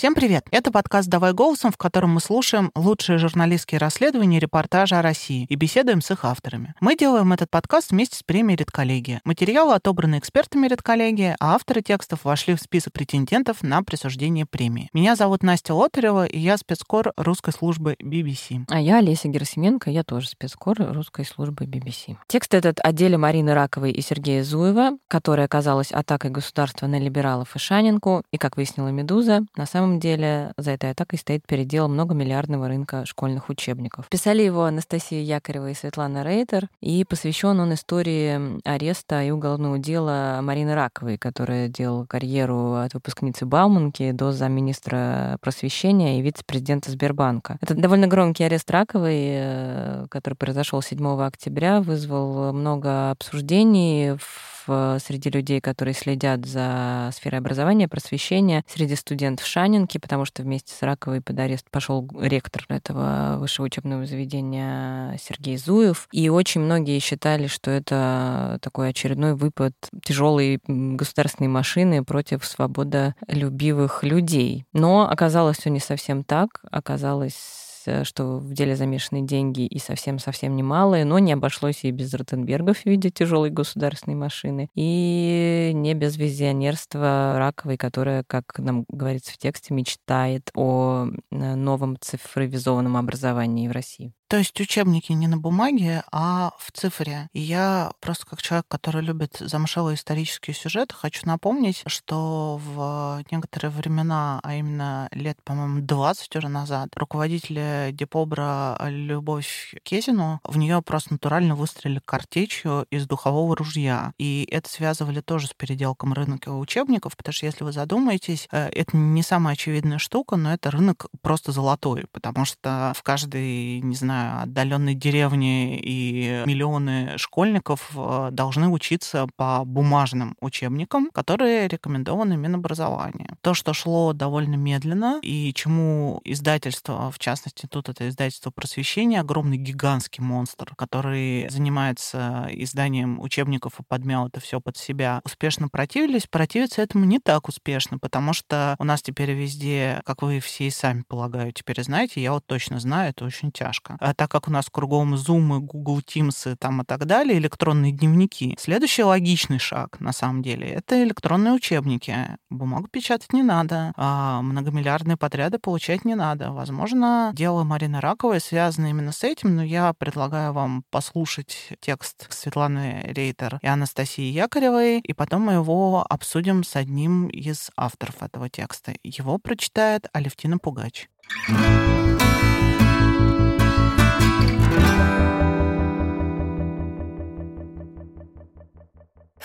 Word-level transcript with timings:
Всем 0.00 0.14
привет! 0.14 0.46
Это 0.50 0.72
подкаст 0.72 1.10
«Давай 1.10 1.34
голосом», 1.34 1.70
в 1.70 1.76
котором 1.76 2.14
мы 2.14 2.20
слушаем 2.20 2.70
лучшие 2.74 3.18
журналистские 3.18 3.78
расследования 3.78 4.38
и 4.38 4.40
репортажи 4.40 4.94
о 4.94 5.02
России 5.02 5.44
и 5.46 5.54
беседуем 5.56 6.00
с 6.00 6.10
их 6.10 6.24
авторами. 6.24 6.72
Мы 6.80 6.96
делаем 6.96 7.34
этот 7.34 7.50
подкаст 7.50 7.90
вместе 7.90 8.16
с 8.16 8.22
премией 8.22 8.56
«Редколлегия». 8.56 9.20
Материалы 9.26 9.74
отобраны 9.74 10.16
экспертами 10.16 10.68
«Редколлегии», 10.68 11.36
а 11.38 11.54
авторы 11.54 11.82
текстов 11.82 12.24
вошли 12.24 12.54
в 12.54 12.62
список 12.62 12.94
претендентов 12.94 13.62
на 13.62 13.82
присуждение 13.82 14.46
премии. 14.46 14.88
Меня 14.94 15.16
зовут 15.16 15.42
Настя 15.42 15.74
Лотарева, 15.74 16.24
и 16.24 16.38
я 16.38 16.56
спецкор 16.56 17.12
русской 17.18 17.52
службы 17.52 17.94
BBC. 18.02 18.64
А 18.70 18.80
я 18.80 19.00
Олеся 19.00 19.28
Герасименко, 19.28 19.90
я 19.90 20.02
тоже 20.02 20.28
спецкор 20.28 20.78
русской 20.78 21.26
службы 21.26 21.66
BBC. 21.66 22.16
Текст 22.26 22.54
этот 22.54 22.80
о 22.82 22.92
деле 22.92 23.18
Марины 23.18 23.52
Раковой 23.52 23.92
и 23.92 24.00
Сергея 24.00 24.44
Зуева, 24.44 24.92
которая 25.08 25.44
оказалась 25.44 25.92
атакой 25.92 26.30
государства 26.30 26.86
на 26.86 26.98
либералов 26.98 27.54
и 27.54 27.58
Шанинку, 27.58 28.22
и, 28.32 28.38
как 28.38 28.56
выяснила 28.56 28.88
«Медуза», 28.88 29.42
на 29.56 29.66
самом 29.66 29.89
самом 29.90 30.00
деле 30.00 30.52
за 30.56 30.70
этой 30.72 30.92
атакой 30.92 31.18
стоит 31.18 31.44
передел 31.46 31.88
многомиллиардного 31.88 32.68
рынка 32.68 33.04
школьных 33.06 33.48
учебников. 33.48 34.08
Писали 34.08 34.42
его 34.42 34.64
Анастасия 34.64 35.20
Якорева 35.20 35.70
и 35.70 35.74
Светлана 35.74 36.22
Рейтер, 36.22 36.68
и 36.80 37.04
посвящен 37.04 37.58
он 37.58 37.74
истории 37.74 38.60
ареста 38.64 39.22
и 39.22 39.30
уголовного 39.30 39.78
дела 39.78 40.38
Марины 40.42 40.74
Раковой, 40.74 41.18
которая 41.18 41.68
делала 41.68 42.06
карьеру 42.06 42.74
от 42.74 42.94
выпускницы 42.94 43.46
Бауманки 43.46 44.12
до 44.12 44.30
замминистра 44.30 45.38
просвещения 45.40 46.20
и 46.20 46.22
вице-президента 46.22 46.90
Сбербанка. 46.92 47.58
Это 47.60 47.74
довольно 47.74 48.06
громкий 48.06 48.44
арест 48.44 48.70
Раковой, 48.70 49.18
э, 49.18 50.06
который 50.08 50.34
произошел 50.34 50.82
7 50.82 51.26
октября, 51.26 51.80
вызвал 51.80 52.52
много 52.52 53.10
обсуждений 53.10 54.12
в 54.18 54.49
среди 54.64 55.30
людей, 55.30 55.60
которые 55.60 55.94
следят 55.94 56.46
за 56.46 57.10
сферой 57.14 57.38
образования, 57.38 57.88
просвещения, 57.88 58.64
среди 58.68 58.96
студентов 58.96 59.46
Шанинки, 59.46 59.98
потому 59.98 60.24
что 60.24 60.42
вместе 60.42 60.74
с 60.74 60.82
Раковой 60.82 61.20
под 61.20 61.38
арест 61.38 61.66
пошел 61.70 62.08
ректор 62.20 62.64
этого 62.68 63.36
высшего 63.38 63.66
учебного 63.66 64.06
заведения 64.06 65.18
Сергей 65.18 65.56
Зуев. 65.56 66.08
И 66.12 66.28
очень 66.28 66.60
многие 66.60 66.98
считали, 66.98 67.46
что 67.46 67.70
это 67.70 68.58
такой 68.62 68.90
очередной 68.90 69.34
выпад 69.34 69.74
тяжелой 70.04 70.60
государственной 70.66 71.48
машины 71.48 72.04
против 72.04 72.44
свободолюбивых 72.44 74.02
людей. 74.02 74.64
Но 74.72 75.08
оказалось 75.08 75.58
все 75.58 75.70
не 75.70 75.80
совсем 75.80 76.24
так. 76.24 76.60
Оказалось 76.70 77.69
Э, 77.86 78.04
что 78.04 78.38
в 78.38 78.52
деле 78.52 78.76
замешаны 78.76 79.22
деньги 79.22 79.66
и 79.66 79.78
совсем-совсем 79.78 80.56
немалые, 80.56 81.04
но 81.04 81.18
не 81.18 81.32
обошлось 81.32 81.84
и 81.84 81.90
без 81.90 82.12
Ротенбергов 82.14 82.78
в 82.78 82.86
виде 82.86 83.10
тяжелой 83.10 83.50
государственной 83.50 84.16
машины, 84.16 84.68
и 84.74 85.72
не 85.74 85.94
без 85.94 86.16
визионерства 86.16 87.34
Раковой, 87.36 87.76
которая, 87.76 88.24
как 88.26 88.58
нам 88.58 88.84
говорится 88.88 89.32
в 89.32 89.38
тексте, 89.38 89.74
мечтает 89.74 90.50
о 90.54 91.08
новом 91.30 91.96
цифровизованном 92.00 92.96
образовании 92.96 93.68
в 93.68 93.72
России. 93.72 94.12
То 94.30 94.36
есть 94.36 94.60
учебники 94.60 95.10
не 95.10 95.26
на 95.26 95.38
бумаге, 95.38 96.04
а 96.12 96.52
в 96.56 96.70
цифре. 96.70 97.28
И 97.32 97.40
я 97.40 97.90
просто 97.98 98.26
как 98.26 98.40
человек, 98.40 98.64
который 98.68 99.02
любит 99.02 99.38
замшелые 99.40 99.96
исторические 99.96 100.54
сюжеты, 100.54 100.94
хочу 100.94 101.26
напомнить, 101.26 101.82
что 101.88 102.60
в 102.64 103.24
некоторые 103.32 103.72
времена, 103.72 104.38
а 104.44 104.54
именно 104.54 105.08
лет, 105.10 105.36
по-моему, 105.42 105.80
20 105.80 106.36
уже 106.36 106.48
назад, 106.48 106.90
руководители 106.94 107.90
Депобра 107.92 108.78
Любовь 108.86 109.74
Кезину 109.82 110.38
в 110.44 110.56
нее 110.58 110.80
просто 110.80 111.14
натурально 111.14 111.56
выстрелили 111.56 112.00
картечью 112.04 112.86
из 112.88 113.08
духового 113.08 113.56
ружья. 113.56 114.12
И 114.16 114.46
это 114.48 114.70
связывали 114.70 115.22
тоже 115.22 115.48
с 115.48 115.54
переделком 115.54 116.12
рынка 116.12 116.50
учебников, 116.50 117.16
потому 117.16 117.32
что, 117.32 117.46
если 117.46 117.64
вы 117.64 117.72
задумаетесь, 117.72 118.46
э, 118.52 118.68
это 118.68 118.96
не 118.96 119.24
самая 119.24 119.54
очевидная 119.54 119.98
штука, 119.98 120.36
но 120.36 120.52
это 120.52 120.70
рынок 120.70 121.06
просто 121.20 121.50
золотой, 121.50 122.04
потому 122.12 122.44
что 122.44 122.92
в 122.94 123.02
каждой, 123.02 123.80
не 123.80 123.96
знаю, 123.96 124.19
отдаленной 124.42 124.94
деревни 124.94 125.78
и 125.78 126.42
миллионы 126.46 127.16
школьников 127.16 127.90
э, 127.94 128.28
должны 128.32 128.68
учиться 128.68 129.26
по 129.36 129.64
бумажным 129.64 130.36
учебникам, 130.40 131.10
которые 131.12 131.68
рекомендованы 131.68 132.36
Минобразования. 132.36 133.36
То, 133.40 133.54
что 133.54 133.72
шло 133.72 134.12
довольно 134.12 134.56
медленно, 134.56 135.20
и 135.22 135.52
чему 135.54 136.20
издательство, 136.24 137.10
в 137.10 137.18
частности, 137.18 137.66
тут 137.66 137.88
это 137.88 138.08
издательство 138.08 138.50
просвещения, 138.50 139.20
огромный 139.20 139.56
гигантский 139.56 140.22
монстр, 140.22 140.74
который 140.76 141.48
занимается 141.48 142.48
изданием 142.50 143.20
учебников 143.20 143.80
и 143.80 143.84
подмял 143.86 144.28
это 144.28 144.40
все 144.40 144.60
под 144.60 144.76
себя, 144.76 145.20
успешно 145.24 145.68
противились, 145.68 146.26
противиться 146.26 146.82
этому 146.82 147.04
не 147.04 147.18
так 147.18 147.48
успешно, 147.48 147.98
потому 147.98 148.32
что 148.32 148.76
у 148.78 148.84
нас 148.84 149.02
теперь 149.02 149.32
везде, 149.32 150.00
как 150.04 150.22
вы 150.22 150.40
все 150.40 150.66
и 150.66 150.70
сами 150.70 151.02
полагаю, 151.06 151.52
теперь 151.52 151.82
знаете, 151.82 152.22
я 152.22 152.32
вот 152.32 152.46
точно 152.46 152.80
знаю, 152.80 153.10
это 153.10 153.24
очень 153.24 153.52
тяжко. 153.52 153.96
А 154.10 154.14
так 154.14 154.28
как 154.28 154.48
у 154.48 154.50
нас 154.50 154.66
кругом 154.68 155.14
Zoom, 155.14 155.60
Google 155.60 156.00
Teams 156.00 156.56
там 156.56 156.82
и 156.82 156.84
так 156.84 157.06
далее, 157.06 157.38
электронные 157.38 157.92
дневники, 157.92 158.56
следующий 158.58 159.04
логичный 159.04 159.60
шаг, 159.60 160.00
на 160.00 160.12
самом 160.12 160.42
деле, 160.42 160.66
это 160.66 161.00
электронные 161.04 161.54
учебники. 161.54 162.36
Бумагу 162.50 162.88
печатать 162.88 163.32
не 163.32 163.44
надо, 163.44 163.92
а 163.96 164.42
многомиллиардные 164.42 165.16
подряды 165.16 165.60
получать 165.60 166.04
не 166.04 166.16
надо. 166.16 166.50
Возможно, 166.50 167.30
дело 167.34 167.62
Марины 167.62 168.00
Раковой 168.00 168.40
связано 168.40 168.86
именно 168.86 169.12
с 169.12 169.22
этим, 169.22 169.54
но 169.54 169.62
я 169.62 169.92
предлагаю 169.92 170.52
вам 170.54 170.82
послушать 170.90 171.74
текст 171.78 172.26
Светланы 172.32 173.02
Рейтер 173.14 173.60
и 173.62 173.66
Анастасии 173.68 174.24
Якоревой, 174.24 174.98
и 174.98 175.12
потом 175.12 175.42
мы 175.42 175.52
его 175.52 176.04
обсудим 176.10 176.64
с 176.64 176.74
одним 176.74 177.28
из 177.28 177.70
авторов 177.76 178.24
этого 178.24 178.50
текста. 178.50 178.92
Его 179.04 179.38
прочитает 179.38 180.08
Алевтина 180.12 180.58
Пугач. 180.58 181.08
Thank 181.46 181.94
you 181.94 181.99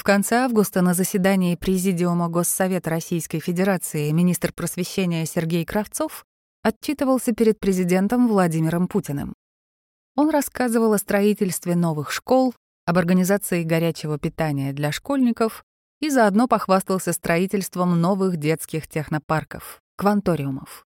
конце 0.06 0.36
августа 0.36 0.84
на 0.84 0.94
заседании 0.94 1.56
Президиума 1.56 2.30
Госсовета 2.30 2.92
Российской 2.92 3.40
Федерации 3.40 4.12
министр 4.12 4.54
просвещения 4.54 5.26
Сергей 5.26 5.66
Кравцов 5.66 6.26
отчитывался 6.62 7.34
перед 7.34 7.60
президентом 7.60 8.28
Владимиром 8.28 8.88
Путиным. 8.88 9.34
Он 10.16 10.30
рассказывал 10.30 10.94
о 10.94 11.00
строительстве 11.00 11.76
новых 11.76 12.12
школ, 12.12 12.54
об 12.86 13.00
организации 13.00 13.64
горячего 13.64 14.20
питания 14.20 14.74
для 14.74 14.92
школьников 14.92 15.66
и 16.02 16.12
заодно 16.12 16.48
похвастался 16.48 17.12
строительством 17.12 18.00
новых 18.00 18.38
детских 18.38 18.88
технопарков, 18.88 19.82
кванториумов. 19.98 20.86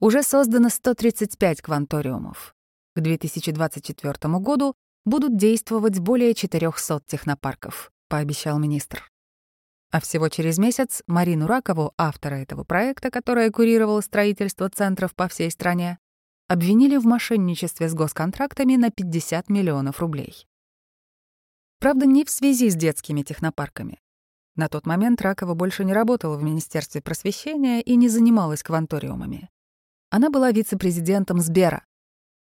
Уже 0.00 0.22
создано 0.22 0.70
135 0.70 1.60
кванториумов. 1.60 2.54
К 2.96 3.00
2024 3.02 4.38
году 4.38 4.74
будут 5.04 5.36
действовать 5.36 5.98
более 5.98 6.32
400 6.32 7.02
технопарков 7.06 7.90
пообещал 8.08 8.58
министр. 8.58 9.10
А 9.90 10.00
всего 10.00 10.28
через 10.28 10.58
месяц 10.58 11.02
Марину 11.06 11.46
Ракову, 11.46 11.92
автора 11.96 12.34
этого 12.34 12.64
проекта, 12.64 13.12
которая 13.12 13.50
курировала 13.52 14.00
строительство 14.00 14.68
центров 14.68 15.14
по 15.14 15.28
всей 15.28 15.50
стране, 15.52 15.98
обвинили 16.48 16.96
в 16.96 17.06
мошенничестве 17.06 17.88
с 17.88 17.94
госконтрактами 17.94 18.74
на 18.74 18.90
50 18.90 19.48
миллионов 19.50 20.00
рублей. 20.00 20.46
Правда, 21.78 22.06
не 22.06 22.24
в 22.24 22.30
связи 22.30 22.70
с 22.70 22.74
детскими 22.74 23.22
технопарками. 23.22 24.00
На 24.56 24.68
тот 24.68 24.86
момент 24.86 25.22
Ракова 25.22 25.54
больше 25.54 25.84
не 25.84 25.92
работала 25.92 26.36
в 26.36 26.42
Министерстве 26.42 27.00
просвещения 27.00 27.80
и 27.80 27.94
не 27.96 28.08
занималась 28.08 28.62
кванториумами. 28.62 29.48
Она 30.10 30.30
была 30.30 30.50
вице-президентом 30.50 31.40
Сбера, 31.40 31.84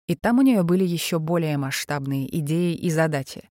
и 0.06 0.16
там 0.16 0.38
у 0.38 0.42
нее 0.42 0.62
были 0.62 0.84
еще 0.84 1.18
более 1.18 1.58
масштабные 1.58 2.26
идеи 2.38 2.74
и 2.74 2.90
задачи 2.90 3.48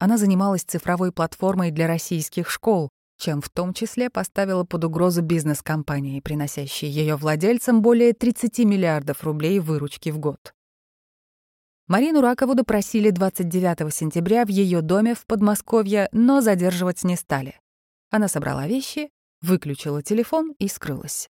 она 0.00 0.16
занималась 0.16 0.62
цифровой 0.62 1.12
платформой 1.12 1.70
для 1.70 1.86
российских 1.86 2.50
школ, 2.50 2.88
чем 3.18 3.42
в 3.42 3.50
том 3.50 3.74
числе 3.74 4.08
поставила 4.08 4.64
под 4.64 4.84
угрозу 4.84 5.20
бизнес-компании, 5.20 6.20
приносящие 6.20 6.90
ее 6.90 7.16
владельцам 7.16 7.82
более 7.82 8.14
30 8.14 8.60
миллиардов 8.60 9.22
рублей 9.22 9.60
выручки 9.60 10.08
в 10.08 10.18
год. 10.18 10.54
Марину 11.86 12.22
Ракову 12.22 12.54
допросили 12.54 13.10
29 13.10 13.94
сентября 13.94 14.46
в 14.46 14.48
ее 14.48 14.80
доме 14.80 15.14
в 15.14 15.26
Подмосковье, 15.26 16.08
но 16.12 16.40
задерживать 16.40 17.04
не 17.04 17.16
стали. 17.16 17.60
Она 18.10 18.28
собрала 18.28 18.66
вещи, 18.66 19.10
выключила 19.42 20.02
телефон 20.02 20.54
и 20.58 20.68
скрылась. 20.68 21.28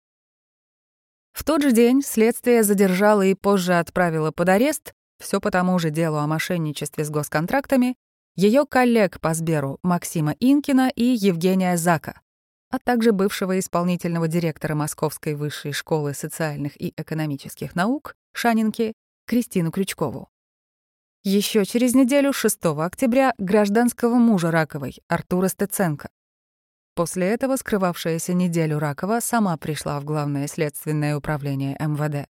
В 1.31 1.45
тот 1.45 1.61
же 1.61 1.71
день 1.71 2.01
следствие 2.01 2.63
задержало 2.63 3.21
и 3.21 3.33
позже 3.33 3.75
отправило 3.75 4.31
под 4.31 4.49
арест, 4.49 4.93
все 5.19 5.39
по 5.39 5.51
тому 5.51 5.79
же 5.79 5.89
делу 5.89 6.17
о 6.17 6.27
мошенничестве 6.27 7.05
с 7.05 7.09
госконтрактами, 7.09 7.95
ее 8.37 8.65
коллег 8.67 9.19
по 9.19 9.33
Сберу 9.33 9.79
Максима 9.81 10.35
Инкина 10.39 10.89
и 10.95 11.03
Евгения 11.03 11.75
Зака, 11.75 12.21
а 12.69 12.77
также 12.77 13.11
бывшего 13.11 13.57
исполнительного 13.57 14.27
директора 14.27 14.75
Московской 14.75 15.33
высшей 15.33 15.73
школы 15.73 16.13
социальных 16.13 16.79
и 16.79 16.93
экономических 16.95 17.75
наук 17.75 18.15
Шанинки 18.33 18.93
Кристину 19.25 19.71
Крючкову. 19.71 20.29
Еще 21.23 21.65
через 21.65 21.95
неделю, 21.95 22.31
6 22.31 22.59
октября, 22.77 23.33
гражданского 23.39 24.15
мужа 24.15 24.51
Раковой, 24.51 24.99
Артура 25.07 25.47
Стеценко. 25.47 26.09
После 26.93 27.27
этого 27.27 27.55
скрывавшаяся 27.55 28.33
неделю 28.33 28.77
Ракова 28.77 29.19
сама 29.19 29.57
пришла 29.57 29.99
в 29.99 30.05
Главное 30.05 30.47
следственное 30.47 31.17
управление 31.17 31.75
МВД. 31.79 32.29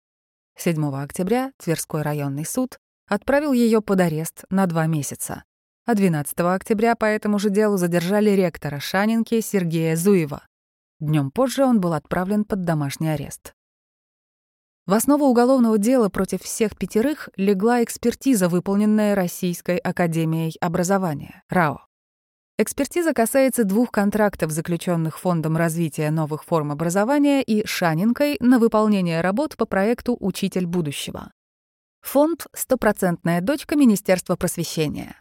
7 0.56 0.94
октября 0.94 1.52
Тверской 1.58 2.00
районный 2.02 2.46
суд 2.46 2.78
отправил 3.06 3.52
ее 3.52 3.82
под 3.82 4.00
арест 4.00 4.44
на 4.50 4.66
два 4.66 4.86
месяца, 4.86 5.44
а 5.90 5.94
12 5.94 6.38
октября 6.38 6.94
по 6.94 7.04
этому 7.04 7.40
же 7.40 7.50
делу 7.50 7.76
задержали 7.76 8.30
ректора 8.30 8.78
Шанинки 8.78 9.40
Сергея 9.40 9.96
Зуева. 9.96 10.46
Днем 11.00 11.32
позже 11.32 11.64
он 11.64 11.80
был 11.80 11.94
отправлен 11.94 12.44
под 12.44 12.62
домашний 12.62 13.08
арест. 13.08 13.54
В 14.86 14.92
основу 14.92 15.24
уголовного 15.24 15.78
дела 15.78 16.08
против 16.08 16.42
всех 16.42 16.76
пятерых 16.76 17.28
легла 17.34 17.82
экспертиза, 17.82 18.48
выполненная 18.48 19.16
Российской 19.16 19.78
академией 19.78 20.54
образования, 20.60 21.42
РАО. 21.48 21.80
Экспертиза 22.56 23.12
касается 23.12 23.64
двух 23.64 23.90
контрактов, 23.90 24.52
заключенных 24.52 25.18
Фондом 25.18 25.56
развития 25.56 26.12
новых 26.12 26.44
форм 26.44 26.70
образования 26.70 27.42
и 27.42 27.66
Шанинкой 27.66 28.36
на 28.38 28.60
выполнение 28.60 29.22
работ 29.22 29.56
по 29.56 29.66
проекту 29.66 30.16
«Учитель 30.20 30.66
будущего». 30.66 31.32
Фонд— 32.02 32.46
стопроцентная 32.54 33.40
дочка 33.40 33.74
Министерства 33.74 34.36
просвещения. 34.36 35.16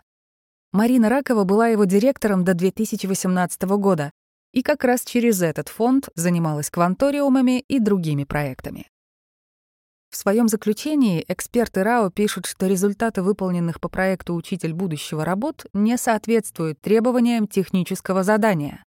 Марина 0.72 1.10
Ракова 1.10 1.46
была 1.46 1.70
его 1.70 1.86
директором 1.86 2.44
до 2.44 2.54
2018 2.54 3.64
года 3.64 4.12
и 4.54 4.62
как 4.62 4.84
раз 4.84 5.04
через 5.04 5.42
этот 5.42 5.68
фонд 5.68 6.10
занималась 6.14 6.70
кванториумами 6.70 7.60
и 7.62 7.80
другими 7.80 8.24
проектами. 8.24 8.88
В 10.12 10.16
своем 10.16 10.48
заключении 10.48 11.26
эксперты 11.28 11.82
РАО 11.82 12.12
пишут, 12.12 12.46
что 12.46 12.68
результаты 12.68 13.24
выполненных 13.24 13.80
по 13.80 13.90
проекту 13.90 14.36
«Учитель 14.36 14.74
будущего» 14.74 15.26
работ 15.26 15.66
не 15.74 15.98
соответствуют 15.98 16.80
требованиям 16.82 17.48
технического 17.48 18.24
задания, 18.24 18.84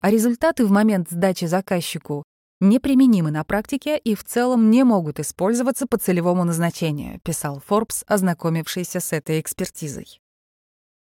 а 0.00 0.10
результаты 0.10 0.64
в 0.64 0.70
момент 0.70 1.10
сдачи 1.10 1.46
заказчику 1.46 2.22
неприменимы 2.60 3.32
на 3.32 3.42
практике 3.42 3.98
и 3.98 4.14
в 4.14 4.22
целом 4.22 4.70
не 4.70 4.84
могут 4.84 5.18
использоваться 5.18 5.86
по 5.88 5.98
целевому 5.98 6.44
назначению, 6.44 7.20
писал 7.20 7.62
Forbes, 7.68 8.04
ознакомившийся 8.06 9.00
с 9.00 9.12
этой 9.12 9.40
экспертизой. 9.40 10.20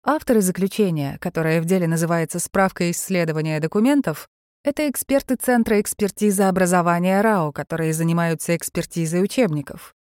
Авторы 0.06 0.42
заключения, 0.42 1.16
которое 1.18 1.62
в 1.62 1.64
деле 1.64 1.86
называется 1.86 2.38
«Справка 2.38 2.90
исследования 2.90 3.58
документов», 3.58 4.28
это 4.62 4.86
эксперты 4.90 5.36
Центра 5.36 5.80
экспертизы 5.80 6.42
образования 6.42 7.22
РАО, 7.22 7.52
которые 7.52 7.94
занимаются 7.94 8.54
экспертизой 8.54 9.22
учебников. 9.22 9.94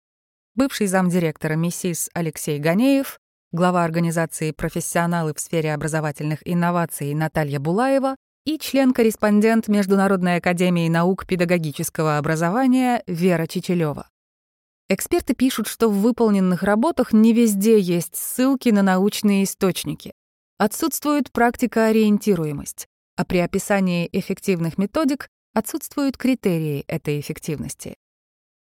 Бывший 0.56 0.88
замдиректора 0.88 1.54
МИСИС 1.54 2.10
Алексей 2.16 2.58
Ганеев, 2.58 3.20
глава 3.52 3.84
организации 3.84 4.50
«Профессионалы 4.50 5.36
в 5.36 5.40
сфере 5.40 5.72
образовательных 5.72 6.40
инноваций» 6.46 7.14
Наталья 7.14 7.60
Булаева 7.60 8.16
и 8.44 8.58
член-корреспондент 8.58 9.68
Международной 9.68 10.38
академии 10.38 10.90
наук 10.90 11.28
педагогического 11.28 12.18
образования 12.18 13.04
Вера 13.06 13.46
Чечелева. 13.46 14.08
Эксперты 14.94 15.34
пишут, 15.34 15.68
что 15.68 15.90
в 15.90 16.02
выполненных 16.02 16.64
работах 16.64 17.14
не 17.14 17.32
везде 17.32 17.80
есть 17.80 18.16
ссылки 18.16 18.70
на 18.70 18.84
научные 18.84 19.46
источники. 19.46 20.12
Отсутствует 20.58 21.32
практикоориентируемость 21.32 22.88
а 23.22 23.26
при 23.26 23.38
описании 23.38 24.10
эффективных 24.12 24.80
методик 24.80 25.30
отсутствуют 25.54 26.18
критерии 26.18 26.84
этой 26.88 27.20
эффективности. 27.20 27.96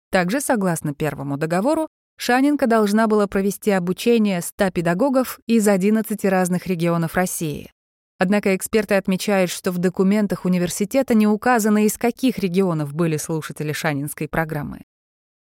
Также, 0.09 0.41
согласно 0.41 0.95
первому 0.95 1.37
договору, 1.37 1.89
Шанинка 2.17 2.65
должна 2.65 3.05
была 3.07 3.27
провести 3.27 3.69
обучение 3.69 4.41
100 4.41 4.71
педагогов 4.71 5.39
из 5.45 5.67
11 5.67 6.25
разных 6.25 6.65
регионов 6.65 7.13
России. 7.13 7.71
Однако 8.17 8.55
эксперты 8.55 8.95
отмечают, 8.95 9.51
что 9.51 9.71
в 9.71 9.77
документах 9.77 10.45
университета 10.45 11.13
не 11.13 11.27
указано, 11.27 11.85
из 11.85 11.97
каких 11.99 12.39
регионов 12.39 12.95
были 12.95 13.17
слушатели 13.17 13.73
Шанинской 13.73 14.27
программы. 14.27 14.81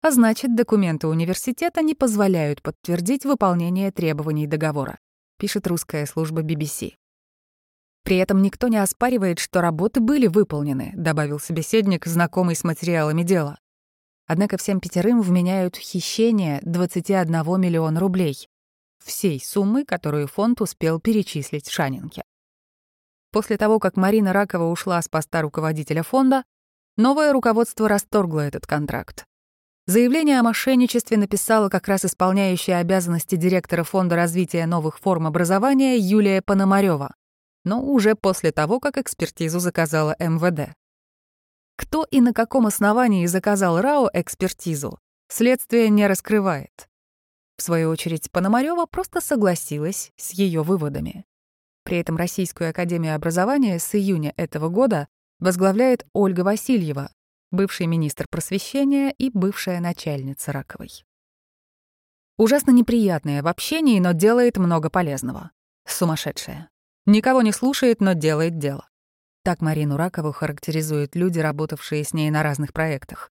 А 0.04 0.12
значит, 0.12 0.54
документы 0.54 1.08
университета 1.08 1.82
не 1.82 1.96
позволяют 1.96 2.62
подтвердить 2.62 3.24
выполнение 3.24 3.90
требований 3.90 4.48
договора, 4.48 5.00
пишет 5.40 5.66
русская 5.66 6.06
служба 6.06 6.42
BBC. 6.42 6.96
При 8.04 8.18
этом 8.18 8.42
никто 8.42 8.68
не 8.68 8.76
оспаривает, 8.76 9.40
что 9.40 9.62
работы 9.62 10.02
были 10.02 10.28
выполнены, 10.28 10.92
добавил 10.94 11.40
собеседник, 11.40 12.06
знакомый 12.06 12.58
с 12.58 12.66
материалами 12.66 13.24
дела. 13.24 13.58
Однако 14.28 14.58
всем 14.58 14.82
пятерым 14.82 15.22
вменяют 15.22 15.78
хищение 15.78 16.60
21 16.64 17.32
миллиона 17.62 17.98
рублей, 18.02 18.50
всей 19.02 19.40
суммы, 19.40 19.86
которую 19.86 20.28
фонд 20.28 20.60
успел 20.60 21.00
перечислить 21.00 21.70
Шанинке. 21.70 22.24
После 23.32 23.56
того, 23.56 23.80
как 23.80 23.96
Марина 23.96 24.34
Ракова 24.34 24.66
ушла 24.66 25.02
с 25.02 25.08
поста 25.08 25.42
руководителя 25.42 26.04
фонда, 26.04 26.44
новое 26.98 27.32
руководство 27.32 27.88
расторгло 27.88 28.42
этот 28.42 28.68
контракт. 28.68 29.26
Заявление 29.86 30.40
о 30.40 30.44
мошенничестве 30.44 31.18
написала 31.18 31.70
как 31.70 31.88
раз 31.88 32.06
исполняющая 32.06 32.78
обязанности 32.78 33.36
директора 33.36 33.84
Фонда 33.84 34.16
развития 34.16 34.66
новых 34.66 35.00
форм 35.00 35.28
образования 35.28 35.98
Юлия 35.98 36.42
Пономарёва 36.42 37.14
но 37.64 37.82
уже 37.82 38.16
после 38.16 38.52
того, 38.52 38.80
как 38.80 38.98
экспертизу 38.98 39.60
заказала 39.60 40.16
МВД. 40.20 40.76
Кто 41.76 42.06
и 42.10 42.22
на 42.22 42.34
каком 42.34 42.68
основании 42.68 43.26
заказал 43.26 43.82
РАО 43.82 44.10
экспертизу, 44.14 45.00
следствие 45.30 45.90
не 45.90 46.08
раскрывает. 46.08 46.90
В 47.58 47.62
свою 47.62 47.90
очередь, 47.90 48.32
Пономарёва 48.32 48.86
просто 48.86 49.22
согласилась 49.22 50.12
с 50.18 50.32
ее 50.32 50.64
выводами. 50.64 51.26
При 51.84 51.98
этом 51.98 52.18
Российскую 52.18 52.70
академию 52.70 53.16
образования 53.16 53.80
с 53.80 53.96
июня 53.96 54.34
этого 54.38 54.70
года 54.70 55.08
возглавляет 55.40 56.06
Ольга 56.14 56.42
Васильева, 56.42 57.12
бывший 57.54 57.86
министр 57.86 58.26
просвещения 58.30 59.12
и 59.18 59.30
бывшая 59.30 59.80
начальница 59.80 60.52
Раковой. 60.52 61.06
Ужасно 62.38 62.72
неприятная 62.72 63.42
в 63.42 63.48
общении, 63.48 64.00
но 64.00 64.12
делает 64.12 64.58
много 64.58 64.90
полезного. 64.90 65.52
Сумасшедшая. 65.86 66.70
Никого 67.06 67.42
не 67.42 67.52
слушает, 67.52 68.02
но 68.02 68.14
делает 68.14 68.58
дело. 68.58 68.90
Так 69.44 69.62
Марину 69.62 69.98
Ракову 69.98 70.32
характеризуют 70.32 71.16
люди, 71.16 71.40
работавшие 71.40 72.04
с 72.04 72.14
ней 72.14 72.32
на 72.32 72.44
разных 72.44 72.74
проектах. 72.74 73.30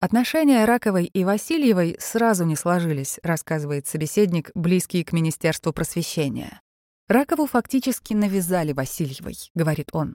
Отношения 0.00 0.64
Раковой 0.64 1.06
и 1.06 1.24
Васильевой 1.24 1.96
сразу 1.98 2.44
не 2.44 2.56
сложились, 2.56 3.18
рассказывает 3.22 3.86
собеседник, 3.86 4.50
близкий 4.54 5.02
к 5.02 5.12
Министерству 5.12 5.72
просвещения. 5.72 6.60
Ракову 7.08 7.46
фактически 7.46 8.12
навязали 8.12 8.72
Васильевой, 8.72 9.36
говорит 9.54 9.88
он. 9.92 10.14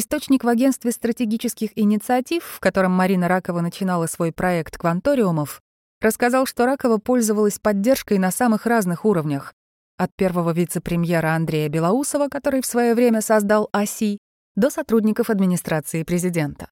Источник 0.00 0.44
в 0.44 0.48
агентстве 0.48 0.92
стратегических 0.92 1.70
инициатив, 1.76 2.44
в 2.44 2.60
котором 2.60 2.92
Марина 2.92 3.26
Ракова 3.26 3.60
начинала 3.60 4.06
свой 4.06 4.30
проект 4.30 4.78
кванториумов, 4.78 5.60
рассказал, 6.00 6.46
что 6.46 6.66
Ракова 6.66 6.98
пользовалась 6.98 7.58
поддержкой 7.58 8.18
на 8.18 8.30
самых 8.30 8.64
разных 8.64 9.04
уровнях, 9.04 9.54
от 9.96 10.14
первого 10.14 10.52
вице-премьера 10.52 11.34
Андрея 11.34 11.68
Белоусова, 11.68 12.28
который 12.28 12.60
в 12.60 12.66
свое 12.66 12.94
время 12.94 13.22
создал 13.22 13.68
ОСИ, 13.72 14.18
до 14.54 14.70
сотрудников 14.70 15.30
администрации 15.30 16.04
президента. 16.04 16.70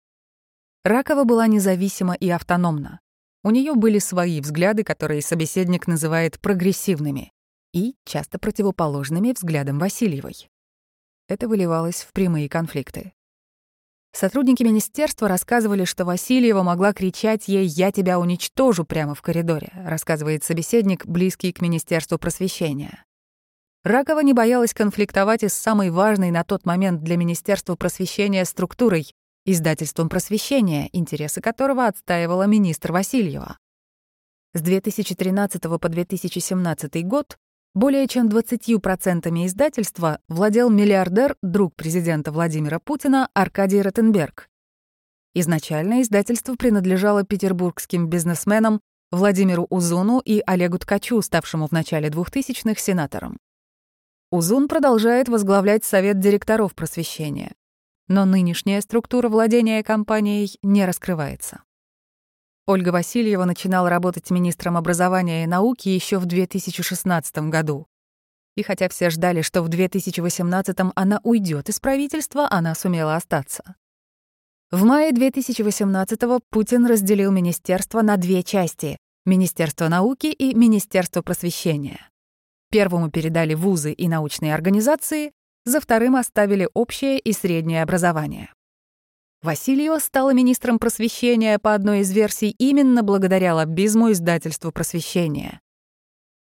Ракова 0.85 1.25
была 1.25 1.49
независима 1.49 2.15
и 2.15 2.31
автономна. 2.31 3.01
У 3.43 3.51
нее 3.51 3.75
были 3.75 3.99
свои 3.99 4.41
взгляды, 4.41 4.85
которые 4.85 5.21
собеседник 5.21 5.89
называет 5.89 6.39
прогрессивными 6.39 7.33
и 7.75 7.97
часто 8.05 8.39
противоположными 8.39 9.33
взглядам 9.33 9.81
Васильевой. 9.81 10.49
Это 11.29 11.49
выливалось 11.49 12.03
в 12.03 12.13
прямые 12.13 12.49
конфликты. 12.49 13.16
Сотрудники 14.19 14.63
министерства 14.63 15.29
рассказывали, 15.29 15.85
что 15.85 16.07
Васильева 16.07 16.63
могла 16.63 16.95
кричать 16.95 17.49
ей 17.49 17.67
«Я 17.67 17.93
тебя 17.93 18.19
уничтожу» 18.19 18.85
прямо 18.85 19.15
в 19.15 19.21
коридоре, 19.21 19.71
рассказывает 19.75 20.43
собеседник, 20.43 21.05
близкий 21.05 21.53
к 21.53 21.61
Министерству 21.61 22.17
просвещения. 22.17 23.05
Ракова 23.85 24.21
не 24.21 24.33
боялась 24.33 24.73
конфликтовать 24.73 25.43
и 25.43 25.49
с 25.49 25.53
самой 25.53 25.91
важной 25.91 26.31
на 26.31 26.45
тот 26.45 26.65
момент 26.65 27.03
для 27.03 27.19
Министерства 27.19 27.77
просвещения 27.77 28.47
структурой— 28.47 29.13
издательством 29.45 30.09
просвещения, 30.09 30.89
интересы 30.95 31.43
которого 31.43 31.87
отстаивала 31.87 32.45
министр 32.45 32.93
Васильева. 32.93 33.59
С 34.55 34.63
2013 34.63 35.79
по 35.79 35.89
2017 35.91 37.05
год 37.05 37.37
более 37.77 38.09
чем 38.09 38.29
20% 38.29 39.29
издательства 39.45 40.19
владел 40.29 40.71
миллиардер, 40.71 41.37
друг 41.43 41.77
президента 41.77 42.33
Владимира 42.33 42.81
Путина 42.81 43.29
Аркадий 43.35 43.83
Ротенберг. 43.83 44.49
Изначально 45.35 46.01
издательство 46.01 46.55
принадлежало 46.55 47.23
петербургским 47.23 48.09
бизнесменам 48.09 48.81
Владимиру 49.13 49.67
Узуну 49.69 50.21
и 50.21 50.43
Олегу 50.47 50.79
Ткачу, 50.79 51.21
ставшему 51.21 51.67
в 51.67 51.73
начале 51.73 52.09
2000-х 52.09 52.81
сенатором. 52.81 53.37
Узун 54.31 54.69
продолжает 54.69 55.29
возглавлять 55.29 55.85
Совет 55.85 56.19
директоров 56.19 56.75
просвещения. 56.75 57.53
Но 58.09 58.25
нынешняя 58.25 58.81
структура 58.81 59.29
владения 59.29 59.83
компанией 59.83 60.59
не 60.63 60.87
раскрывается. 60.87 61.61
Ольга 62.69 62.89
Васильева 62.89 63.45
начинала 63.45 63.89
работать 63.89 64.31
министром 64.31 64.77
образования 64.77 65.45
и 65.45 65.47
науки 65.47 65.89
еще 65.89 66.19
в 66.19 66.27
2016 66.27 67.39
году. 67.49 67.87
И 68.57 68.65
хотя 68.65 68.89
все 68.89 69.09
ждали, 69.11 69.43
что 69.43 69.63
в 69.63 69.69
2018-м 69.69 70.93
она 70.97 71.21
уйдет 71.23 71.69
из 71.69 71.79
правительства, 71.79 72.49
она 72.51 72.75
сумела 72.75 73.15
остаться. 73.15 73.77
В 74.73 74.83
мае 74.85 75.13
2018-го 75.13 76.41
Путин 76.51 76.87
разделил 76.87 77.31
министерство 77.31 78.03
на 78.03 78.17
две 78.17 78.43
части— 78.43 78.99
Министерство 79.25 79.87
науки 79.87 80.27
и 80.27 80.55
Министерство 80.55 81.23
просвещения. 81.23 82.11
Первому 82.73 83.13
передали 83.13 83.55
вузы 83.55 83.93
и 83.93 84.09
научные 84.09 84.55
организации, 84.55 85.31
за 85.65 85.81
вторым 85.81 86.17
оставили 86.17 86.69
общее 86.75 87.21
и 87.21 87.33
среднее 87.33 87.83
образование. 87.83 88.51
Васильева 89.47 90.01
стала 90.01 90.35
министром 90.35 90.81
просвещения 90.81 91.61
по 91.61 91.73
одной 91.73 92.01
из 92.01 92.11
версий 92.11 92.51
именно 92.59 93.05
благодаря 93.05 93.55
лоббизму 93.55 94.11
издательству 94.11 94.73
просвещения. 94.73 95.61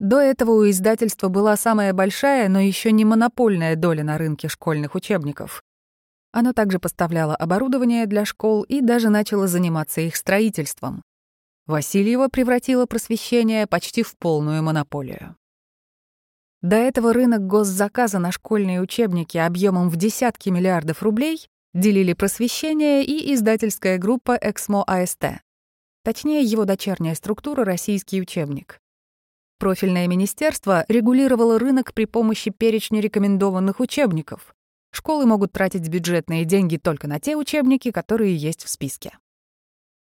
До 0.01 0.19
этого 0.19 0.51
у 0.51 0.69
издательства 0.69 1.29
была 1.29 1.57
самая 1.57 1.93
большая, 1.93 2.49
но 2.49 2.59
еще 2.59 2.91
не 2.91 3.05
монопольная 3.05 3.77
доля 3.77 4.03
на 4.03 4.19
рынке 4.19 4.49
школьных 4.49 4.97
учебников. 4.97 5.63
Оно 6.33 6.53
также 6.53 6.81
поставляло 6.81 7.37
оборудование 7.37 8.05
для 8.07 8.25
школ 8.25 8.65
и 8.65 8.81
даже 8.81 9.11
начало 9.11 9.47
заниматься 9.47 10.01
их 10.01 10.17
строительством. 10.17 11.03
Васильева 11.67 12.27
превратила 12.27 12.87
просвещение 12.87 13.69
почти 13.69 14.03
в 14.03 14.17
полную 14.17 14.61
монополию. 14.65 15.37
До 16.63 16.75
этого 16.75 17.13
рынок 17.13 17.47
госзаказа 17.47 18.19
на 18.19 18.33
школьные 18.33 18.81
учебники 18.81 19.39
объемом 19.39 19.89
в 19.89 19.95
десятки 19.95 20.49
миллиардов 20.49 21.05
рублей 21.05 21.49
делили 21.75 22.13
просвещение 22.13 23.05
и 23.05 23.33
издательская 23.35 23.99
группа 23.99 24.39
«Эксмо 24.41 24.83
АСТ». 24.87 25.43
Точнее, 26.05 26.43
его 26.43 26.65
дочерняя 26.65 27.15
структура 27.15 27.65
«Российский 27.65 28.21
учебник». 28.21 28.81
Профильное 29.59 30.07
министерство 30.07 30.85
регулировало 30.89 31.59
рынок 31.59 31.93
при 31.93 32.05
помощи 32.05 32.51
перечня 32.51 33.01
рекомендованных 33.01 33.81
учебников. 33.81 34.55
Школы 34.93 35.27
могут 35.27 35.53
тратить 35.53 35.89
бюджетные 35.89 36.45
деньги 36.45 36.77
только 36.77 37.09
на 37.09 37.21
те 37.21 37.37
учебники, 37.37 37.91
которые 37.91 38.37
есть 38.37 38.65
в 38.65 38.69
списке. 38.69 39.19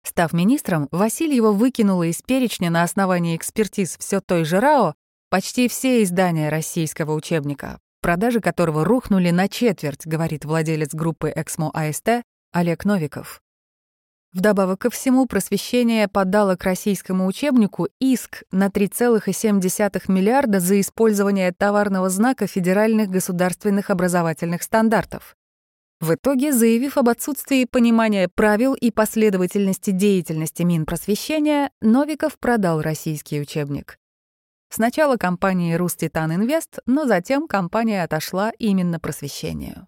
Став 0.04 0.34
министром, 0.34 0.88
Васильева 0.92 1.52
выкинула 1.52 2.04
из 2.04 2.22
перечня 2.22 2.70
на 2.70 2.84
основании 2.84 3.36
экспертиз 3.36 3.98
все 3.98 4.22
той 4.22 4.46
же 4.46 4.60
РАО 4.60 4.94
почти 5.30 5.68
все 5.68 6.04
издания 6.04 6.50
российского 6.50 7.14
учебника, 7.14 7.80
продажи 8.06 8.40
которого 8.40 8.86
рухнули 8.86 9.32
на 9.32 9.48
четверть, 9.48 10.06
говорит 10.06 10.46
владелец 10.46 10.94
группы 10.94 11.34
«Эксмо 11.36 11.72
АСТ» 11.74 12.22
Олег 12.54 12.86
Новиков. 12.86 13.42
Вдобавок 14.32 14.82
ко 14.82 14.90
всему, 14.92 15.26
просвещение 15.26 16.08
подало 16.08 16.56
к 16.56 16.64
российскому 16.66 17.26
учебнику 17.26 17.88
иск 18.00 18.44
на 18.52 18.68
3,7 18.68 20.04
миллиарда 20.08 20.60
за 20.60 20.80
использование 20.82 21.52
товарного 21.52 22.12
знака 22.12 22.46
федеральных 22.46 23.10
государственных 23.10 23.90
образовательных 23.90 24.62
стандартов. 24.62 25.36
В 26.00 26.14
итоге, 26.14 26.54
заявив 26.54 27.00
об 27.00 27.10
отсутствии 27.10 27.66
понимания 27.66 28.30
правил 28.30 28.76
и 28.76 28.92
последовательности 28.92 29.90
деятельности 29.90 30.62
Минпросвещения, 30.62 31.72
Новиков 31.82 32.38
продал 32.38 32.84
российский 32.84 33.42
учебник. 33.42 33.98
Сначала 34.76 35.16
компании 35.16 35.74
«Руститан 35.76 36.36
Инвест», 36.36 36.80
но 36.86 37.06
затем 37.06 37.48
компания 37.48 38.04
отошла 38.04 38.52
именно 38.60 39.00
просвещению 39.00 39.88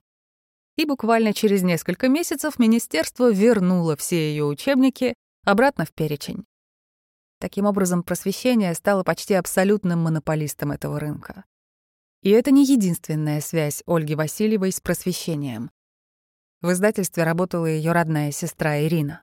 и 0.77 0.85
буквально 0.85 1.33
через 1.33 1.61
несколько 1.61 2.07
месяцев 2.07 2.57
министерство 2.57 3.29
вернуло 3.29 3.97
все 3.97 4.29
ее 4.29 4.45
учебники 4.45 5.13
обратно 5.43 5.83
в 5.83 5.91
перечень. 5.91 6.45
Таким 7.41 7.65
образом, 7.65 8.01
просвещение 8.01 8.73
стало 8.75 9.03
почти 9.03 9.33
абсолютным 9.33 9.99
монополистом 9.99 10.71
этого 10.71 11.01
рынка. 11.01 11.43
И 12.21 12.29
это 12.29 12.51
не 12.51 12.63
единственная 12.63 13.41
связь 13.41 13.83
Ольги 13.85 14.15
Васильевой 14.15 14.71
с 14.71 14.79
просвещением. 14.79 15.69
В 16.61 16.71
издательстве 16.71 17.25
работала 17.25 17.65
ее 17.65 17.91
родная 17.91 18.31
сестра 18.31 18.79
Ирина. 18.79 19.21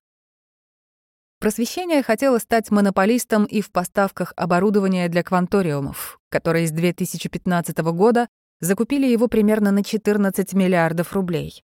Просвещение 1.44 2.02
хотело 2.02 2.38
стать 2.38 2.70
монополистом 2.70 3.44
и 3.44 3.60
в 3.60 3.70
поставках 3.70 4.32
оборудования 4.34 5.10
для 5.10 5.22
кванториумов, 5.22 6.18
которые 6.30 6.66
с 6.66 6.70
2015 6.70 7.76
года 7.92 8.28
закупили 8.60 9.06
его 9.06 9.28
примерно 9.28 9.70
на 9.70 9.84
14 9.84 10.54
миллиардов 10.54 11.12
рублей, 11.12 11.62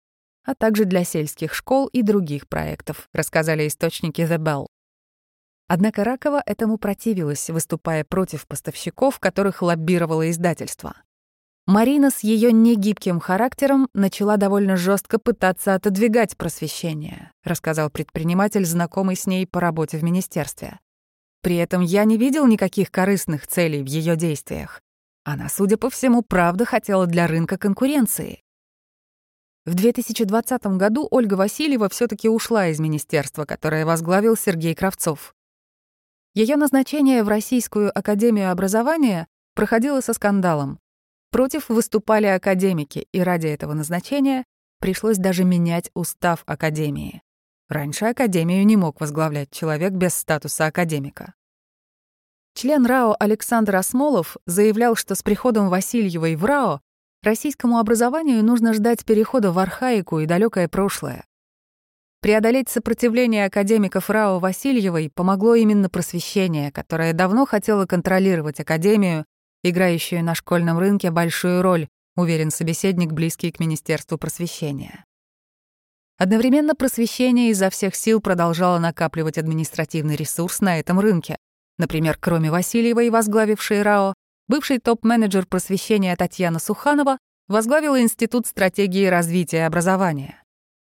а 0.45 0.55
также 0.55 0.85
для 0.85 1.05
сельских 1.05 1.55
школ 1.55 1.87
и 1.87 2.03
других 2.03 2.51
проектов, 2.51 3.09
рассказали 3.15 3.67
источники 3.67 4.21
The 4.21 4.37
Bell. 4.37 4.67
Однако 5.69 6.05
Ракова 6.05 6.43
этому 6.45 6.77
противилась, 6.77 7.49
выступая 7.49 8.05
против 8.05 8.47
поставщиков, 8.47 9.19
которых 9.21 9.63
лоббировало 9.63 10.31
издательство. 10.31 10.97
Марина 11.67 12.11
с 12.11 12.21
ее 12.21 12.51
негибким 12.51 13.21
характером 13.21 13.89
начала 13.95 14.37
довольно 14.37 14.77
жестко 14.77 15.21
пытаться 15.21 15.75
отодвигать 15.75 16.37
просвещение, 16.37 17.31
рассказал 17.45 17.89
предприниматель, 17.89 18.65
знакомый 18.65 19.15
с 19.15 19.27
ней 19.27 19.47
по 19.47 19.61
работе 19.61 19.97
в 19.97 20.03
министерстве. 20.03 20.81
При 21.41 21.57
этом 21.57 21.81
я 21.81 22.05
не 22.05 22.17
видел 22.17 22.47
никаких 22.47 22.91
корыстных 22.91 23.47
целей 23.47 23.83
в 23.83 23.87
ее 23.87 24.17
действиях. 24.17 24.81
Она, 25.25 25.49
судя 25.49 25.77
по 25.77 25.89
всему, 25.89 26.23
правда 26.23 26.65
хотела 26.65 27.07
для 27.07 27.29
рынка 27.29 27.59
конкуренции. 27.59 28.43
В 29.65 29.75
2020 29.75 30.67
году 30.77 31.07
Ольга 31.09 31.35
Васильева 31.35 31.89
все 31.89 32.09
таки 32.09 32.29
ушла 32.29 32.69
из 32.69 32.81
министерства, 32.81 33.45
которое 33.45 33.87
возглавил 33.87 34.37
Сергей 34.37 34.75
Кравцов. 34.75 35.33
Ее 36.35 36.57
назначение 36.57 37.23
в 37.23 37.29
Российскую 37.29 37.97
академию 37.97 38.51
образования 38.51 39.29
проходило 39.55 40.01
со 40.01 40.13
скандалом. 40.13 40.82
Против 41.33 41.71
выступали 41.71 42.27
академики, 42.27 43.09
и 43.11 43.21
ради 43.21 43.47
этого 43.47 43.73
назначения 43.73 44.45
пришлось 44.81 45.17
даже 45.17 45.45
менять 45.45 45.91
устав 45.95 46.43
академии. 46.45 47.23
Раньше 47.71 48.05
академию 48.05 48.67
не 48.67 48.77
мог 48.77 49.01
возглавлять 49.01 49.51
человек 49.51 49.93
без 49.95 50.13
статуса 50.13 50.67
академика. 50.67 51.33
Член 52.55 52.85
РАО 52.85 53.17
Александр 53.19 53.77
Осмолов 53.77 54.37
заявлял, 54.45 54.95
что 54.95 55.15
с 55.15 55.23
приходом 55.23 55.71
Васильевой 55.71 56.37
в 56.37 56.45
РАО 56.45 56.83
российскому 57.23 57.79
образованию 57.79 58.45
нужно 58.45 58.75
ждать 58.75 59.07
перехода 59.07 59.53
в 59.53 59.59
архаику 59.59 60.21
и 60.21 60.27
далекое 60.27 60.69
прошлое. 60.69 61.25
Преодолеть 62.21 62.69
сопротивление 62.69 63.47
академиков 63.47 64.11
РАО 64.11 64.39
Васильевой 64.39 65.09
помогло 65.09 65.55
именно 65.55 65.89
просвещение, 65.89 66.71
которое 66.71 67.15
давно 67.15 67.47
хотело 67.47 67.87
контролировать 67.87 68.61
академию, 68.61 69.25
играющую 69.63 70.25
на 70.25 70.35
школьном 70.35 70.79
рынке 70.79 71.11
большую 71.11 71.63
роль, 71.63 71.89
уверен 72.17 72.51
собеседник, 72.51 73.13
близкий 73.13 73.51
к 73.51 73.61
Министерству 73.61 74.19
просвещения. 74.19 75.05
Одновременно 76.19 76.75
просвещение 76.75 77.51
изо 77.51 77.71
всех 77.71 77.95
сил 77.95 78.21
продолжало 78.21 78.79
накапливать 78.79 79.39
административный 79.39 80.17
ресурс 80.17 80.61
на 80.61 80.79
этом 80.79 81.01
рынке. 81.01 81.37
Например, 81.79 82.17
кроме 82.21 82.51
Васильевой, 82.51 83.11
возглавившей 83.11 83.83
РАО, 83.83 84.15
бывший 84.47 84.79
топ-менеджер 84.79 85.47
просвещения 85.47 86.15
Татьяна 86.15 86.59
Суханова 86.59 87.19
возглавила 87.49 88.01
Институт 88.01 88.47
стратегии 88.47 89.07
развития 89.07 89.67
образования. 89.67 90.43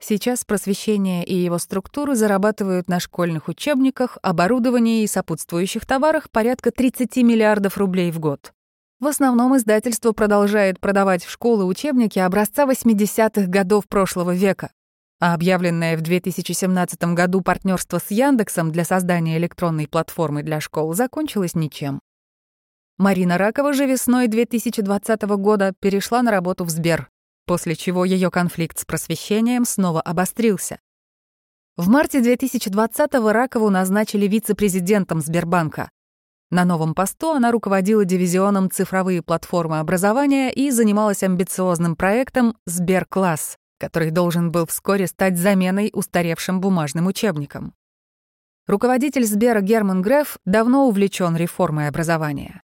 Сейчас 0.02 0.44
просвещение 0.44 1.24
и 1.24 1.34
его 1.34 1.58
структуры 1.58 2.14
зарабатывают 2.14 2.88
на 2.88 3.00
школьных 3.00 3.48
учебниках, 3.48 4.16
оборудовании 4.22 5.02
и 5.02 5.06
сопутствующих 5.06 5.84
товарах 5.84 6.30
порядка 6.30 6.70
30 6.70 7.18
миллиардов 7.18 7.76
рублей 7.76 8.10
в 8.10 8.18
год. 8.18 8.52
В 9.00 9.06
основном 9.06 9.56
издательство 9.56 10.12
продолжает 10.12 10.78
продавать 10.78 11.24
в 11.24 11.30
школы 11.30 11.64
учебники 11.64 12.18
образца 12.18 12.66
80-х 12.66 13.46
годов 13.46 13.88
прошлого 13.88 14.34
века, 14.34 14.72
а 15.20 15.32
объявленное 15.32 15.96
в 15.96 16.02
2017 16.02 17.02
году 17.14 17.40
партнерство 17.40 17.98
с 17.98 18.10
Яндексом 18.10 18.70
для 18.70 18.84
создания 18.84 19.38
электронной 19.38 19.88
платформы 19.88 20.42
для 20.42 20.60
школ 20.60 20.92
закончилось 20.92 21.54
ничем. 21.54 22.00
Марина 22.98 23.38
Ракова 23.38 23.72
же 23.72 23.86
весной 23.86 24.28
2020 24.28 25.22
года 25.22 25.72
перешла 25.80 26.20
на 26.20 26.30
работу 26.30 26.64
в 26.64 26.68
Сбер, 26.70 27.08
после 27.46 27.76
чего 27.76 28.04
ее 28.04 28.30
конфликт 28.30 28.78
с 28.78 28.84
просвещением 28.84 29.64
снова 29.64 30.02
обострился. 30.02 30.78
В 31.78 31.88
марте 31.88 32.20
2020-го 32.20 33.32
Ракову 33.32 33.70
назначили 33.70 34.26
вице-президентом 34.26 35.22
Сбербанка. 35.22 35.88
На 36.50 36.64
новом 36.64 36.94
посту 36.94 37.30
она 37.30 37.52
руководила 37.52 38.04
дивизионом 38.04 38.70
цифровые 38.70 39.22
платформы 39.22 39.78
образования 39.78 40.50
и 40.50 40.72
занималась 40.72 41.22
амбициозным 41.22 41.94
проектом 41.94 42.56
«Сберкласс», 42.66 43.56
который 43.78 44.10
должен 44.10 44.50
был 44.50 44.66
вскоре 44.66 45.06
стать 45.06 45.38
заменой 45.38 45.90
устаревшим 45.92 46.60
бумажным 46.60 47.06
учебникам. 47.06 47.72
Руководитель 48.66 49.24
Сбера 49.24 49.60
Герман 49.60 50.02
Греф 50.02 50.38
давно 50.44 50.88
увлечен 50.88 51.36
реформой 51.36 51.86
образования. 51.86 52.62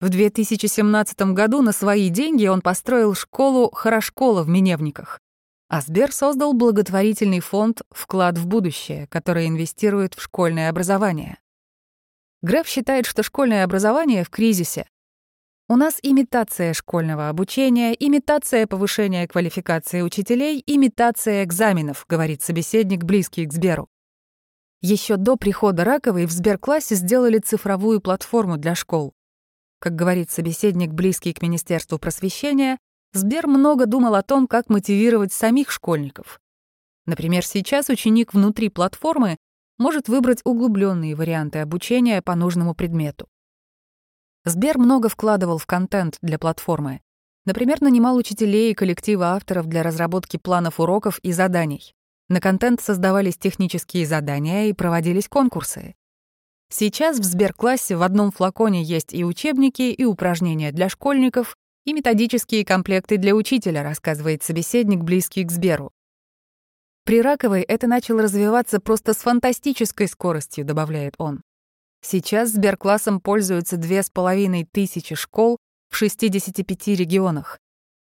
В 0.00 0.08
2017 0.08 1.32
году 1.32 1.60
на 1.62 1.72
свои 1.72 2.10
деньги 2.10 2.46
он 2.46 2.60
построил 2.60 3.14
школу 3.14 3.70
«Хорошкола» 3.72 4.42
в 4.42 4.48
Миневниках. 4.48 5.20
А 5.68 5.80
Сбер 5.80 6.12
создал 6.12 6.52
благотворительный 6.52 7.40
фонд 7.40 7.82
«Вклад 7.90 8.38
в 8.38 8.46
будущее», 8.46 9.06
который 9.08 9.48
инвестирует 9.48 10.14
в 10.14 10.22
школьное 10.22 10.70
образование. 10.70 11.38
Греф 12.44 12.68
считает, 12.68 13.06
что 13.06 13.22
школьное 13.22 13.64
образование 13.64 14.22
в 14.22 14.28
кризисе. 14.28 14.86
У 15.66 15.76
нас 15.76 15.98
имитация 16.02 16.74
школьного 16.74 17.30
обучения, 17.30 17.94
имитация 17.94 18.66
повышения 18.66 19.26
квалификации 19.26 20.02
учителей, 20.02 20.62
имитация 20.66 21.42
экзаменов, 21.44 22.04
говорит 22.06 22.42
собеседник, 22.42 23.02
близкий 23.02 23.46
к 23.46 23.52
Сберу. 23.54 23.88
Еще 24.82 25.16
до 25.16 25.36
прихода 25.36 25.84
Раковой 25.84 26.26
в 26.26 26.32
Сберклассе 26.32 26.96
сделали 26.96 27.38
цифровую 27.38 28.02
платформу 28.02 28.58
для 28.58 28.74
школ. 28.74 29.14
Как 29.78 29.94
говорит 29.94 30.30
собеседник, 30.30 30.90
близкий 30.90 31.32
к 31.32 31.40
Министерству 31.40 31.98
просвещения, 31.98 32.76
Сбер 33.14 33.46
много 33.46 33.86
думал 33.86 34.16
о 34.16 34.22
том, 34.22 34.48
как 34.48 34.68
мотивировать 34.68 35.32
самих 35.32 35.70
школьников. 35.70 36.42
Например, 37.06 37.42
сейчас 37.42 37.88
ученик 37.88 38.34
внутри 38.34 38.68
платформы 38.68 39.38
может 39.78 40.08
выбрать 40.08 40.40
углубленные 40.44 41.14
варианты 41.14 41.58
обучения 41.60 42.22
по 42.22 42.34
нужному 42.34 42.74
предмету. 42.74 43.28
Сбер 44.44 44.78
много 44.78 45.08
вкладывал 45.08 45.58
в 45.58 45.66
контент 45.66 46.18
для 46.20 46.38
платформы. 46.38 47.00
Например, 47.46 47.80
нанимал 47.80 48.16
учителей 48.16 48.72
и 48.72 48.74
коллективы 48.74 49.24
авторов 49.24 49.66
для 49.66 49.82
разработки 49.82 50.36
планов 50.36 50.80
уроков 50.80 51.18
и 51.20 51.32
заданий. 51.32 51.94
На 52.28 52.40
контент 52.40 52.80
создавались 52.80 53.36
технические 53.36 54.06
задания 54.06 54.66
и 54.66 54.72
проводились 54.72 55.28
конкурсы. 55.28 55.94
Сейчас 56.70 57.18
в 57.18 57.24
Сберклассе 57.24 57.96
в 57.96 58.02
одном 58.02 58.32
флаконе 58.32 58.82
есть 58.82 59.12
и 59.12 59.24
учебники, 59.24 59.82
и 59.82 60.04
упражнения 60.04 60.72
для 60.72 60.88
школьников, 60.88 61.56
и 61.84 61.92
методические 61.92 62.64
комплекты 62.64 63.18
для 63.18 63.34
учителя, 63.34 63.82
рассказывает 63.82 64.42
собеседник, 64.42 65.02
близкий 65.02 65.44
к 65.44 65.52
Сберу. 65.52 65.92
При 67.04 67.20
Раковой 67.20 67.60
это 67.60 67.86
начало 67.86 68.22
развиваться 68.22 68.80
просто 68.80 69.12
с 69.12 69.18
фантастической 69.18 70.08
скоростью, 70.08 70.64
добавляет 70.64 71.14
он. 71.18 71.42
Сейчас 72.00 72.50
Сберклассом 72.50 73.20
пользуются 73.20 73.76
две 73.76 74.02
с 74.02 74.08
половиной 74.08 74.66
тысячи 74.70 75.14
школ 75.14 75.58
в 75.90 75.96
65 75.96 76.88
регионах. 76.88 77.58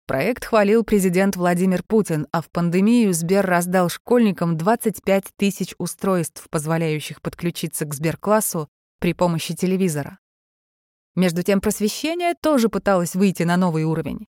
Проект 0.06 0.46
хвалил 0.46 0.84
президент 0.84 1.36
Владимир 1.36 1.82
Путин, 1.82 2.28
а 2.32 2.42
в 2.42 2.50
пандемию 2.52 3.14
Сбер 3.14 3.46
раздал 3.46 3.90
школьникам 3.90 4.58
25 4.58 5.26
тысяч 5.38 5.74
устройств, 5.80 6.48
позволяющих 6.52 7.22
подключиться 7.22 7.86
к 7.86 7.94
Сберклассу 7.96 8.68
при 9.00 9.14
помощи 9.14 9.56
телевизора. 9.56 10.20
Между 11.16 11.42
тем, 11.42 11.62
просвещение 11.62 12.36
тоже 12.40 12.70
пыталось 12.70 13.16
выйти 13.16 13.44
на 13.44 13.58
новый 13.58 13.86
уровень. 13.86 14.28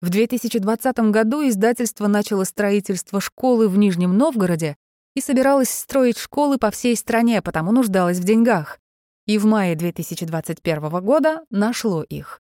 В 0.00 0.10
2020 0.10 0.98
году 1.10 1.48
издательство 1.48 2.06
начало 2.06 2.44
строительство 2.44 3.20
школы 3.20 3.68
в 3.68 3.78
Нижнем 3.78 4.16
Новгороде 4.16 4.76
и 5.14 5.20
собиралось 5.20 5.70
строить 5.70 6.18
школы 6.18 6.58
по 6.58 6.70
всей 6.70 6.96
стране, 6.96 7.40
потому 7.40 7.72
нуждалось 7.72 8.18
в 8.18 8.24
деньгах 8.24 8.78
и 9.26 9.38
в 9.38 9.44
мае 9.44 9.74
2021 9.74 11.04
года 11.04 11.44
нашло 11.50 12.02
их. 12.02 12.40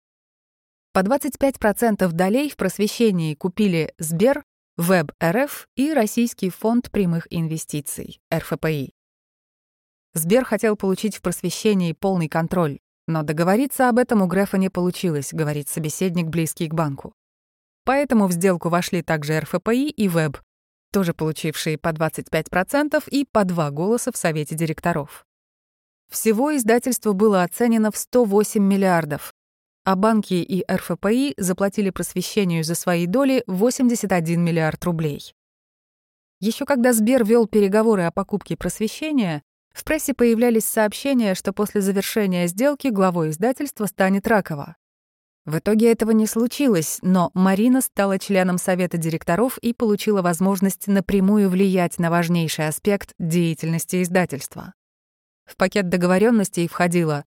По 0.93 1.01
25% 1.01 2.09
долей 2.13 2.51
в 2.51 2.57
просвещении 2.57 3.35
купили 3.35 3.95
Сбер, 3.99 4.45
Веб 4.77 5.13
РФ 5.23 5.69
и 5.75 5.93
Российский 5.93 6.51
фонд 6.51 6.91
прямых 6.91 7.27
инвестиций, 7.31 8.21
РФПИ. 8.33 8.93
Сбер 10.15 10.45
хотел 10.45 10.77
получить 10.77 11.17
в 11.17 11.23
просвещении 11.23 11.93
полный 11.93 12.29
контроль, 12.29 12.79
но 13.07 13.23
договориться 13.23 13.89
об 13.89 13.99
этом 13.99 14.23
у 14.23 14.27
Грефа 14.27 14.59
не 14.59 14.69
получилось, 14.69 15.33
говорит 15.33 15.69
собеседник, 15.69 16.27
близкий 16.27 16.69
к 16.69 16.75
банку. 16.75 17.15
Поэтому 17.87 18.27
в 18.27 18.33
сделку 18.33 18.69
вошли 18.69 19.01
также 19.01 19.39
РФПИ 19.39 19.89
и 19.91 20.09
Веб, 20.09 20.39
тоже 20.93 21.15
получившие 21.15 21.79
по 21.79 21.91
25% 21.91 23.03
и 23.09 23.25
по 23.25 23.45
два 23.45 23.71
голоса 23.71 24.11
в 24.11 24.17
Совете 24.17 24.57
директоров. 24.57 25.25
Всего 26.11 26.55
издательство 26.57 27.13
было 27.13 27.45
оценено 27.45 27.93
в 27.93 27.97
108 27.97 28.61
миллиардов, 28.61 29.33
а 29.85 29.95
банки 29.95 30.35
и 30.35 30.65
РФПИ 30.69 31.35
заплатили 31.37 31.91
просвещению 31.91 32.65
за 32.65 32.75
свои 32.75 33.07
доли 33.07 33.45
81 33.47 34.43
миллиард 34.43 34.85
рублей. 34.85 35.33
Еще 36.41 36.65
когда 36.65 36.93
Сбер 36.93 37.25
вел 37.25 37.47
переговоры 37.47 38.03
о 38.03 38.11
покупке 38.11 38.57
просвещения, 38.57 39.43
в 39.73 39.85
прессе 39.85 40.13
появлялись 40.13 40.65
сообщения, 40.65 41.37
что 41.37 41.53
после 41.53 41.83
завершения 41.83 42.49
сделки 42.49 42.89
главой 42.89 43.31
издательства 43.31 43.87
станет 43.87 44.27
Ракова. 44.27 44.75
В 45.47 45.59
итоге 45.59 45.93
этого 45.93 46.11
не 46.11 46.27
случилось, 46.27 46.99
но 47.03 47.31
Марина 47.33 47.81
стала 47.81 48.19
членом 48.19 48.59
совета 48.59 48.97
директоров 48.99 49.59
и 49.59 49.73
получила 49.73 50.21
возможность 50.21 50.89
напрямую 50.89 51.49
влиять 51.49 52.01
на 52.01 52.11
важнейший 52.11 52.67
аспект 52.67 53.15
деятельности 53.21 54.03
издательства. 54.03 54.75
В 55.45 55.57
пакет 55.57 55.89
договоренностей 55.89 56.67
входила 56.67 57.25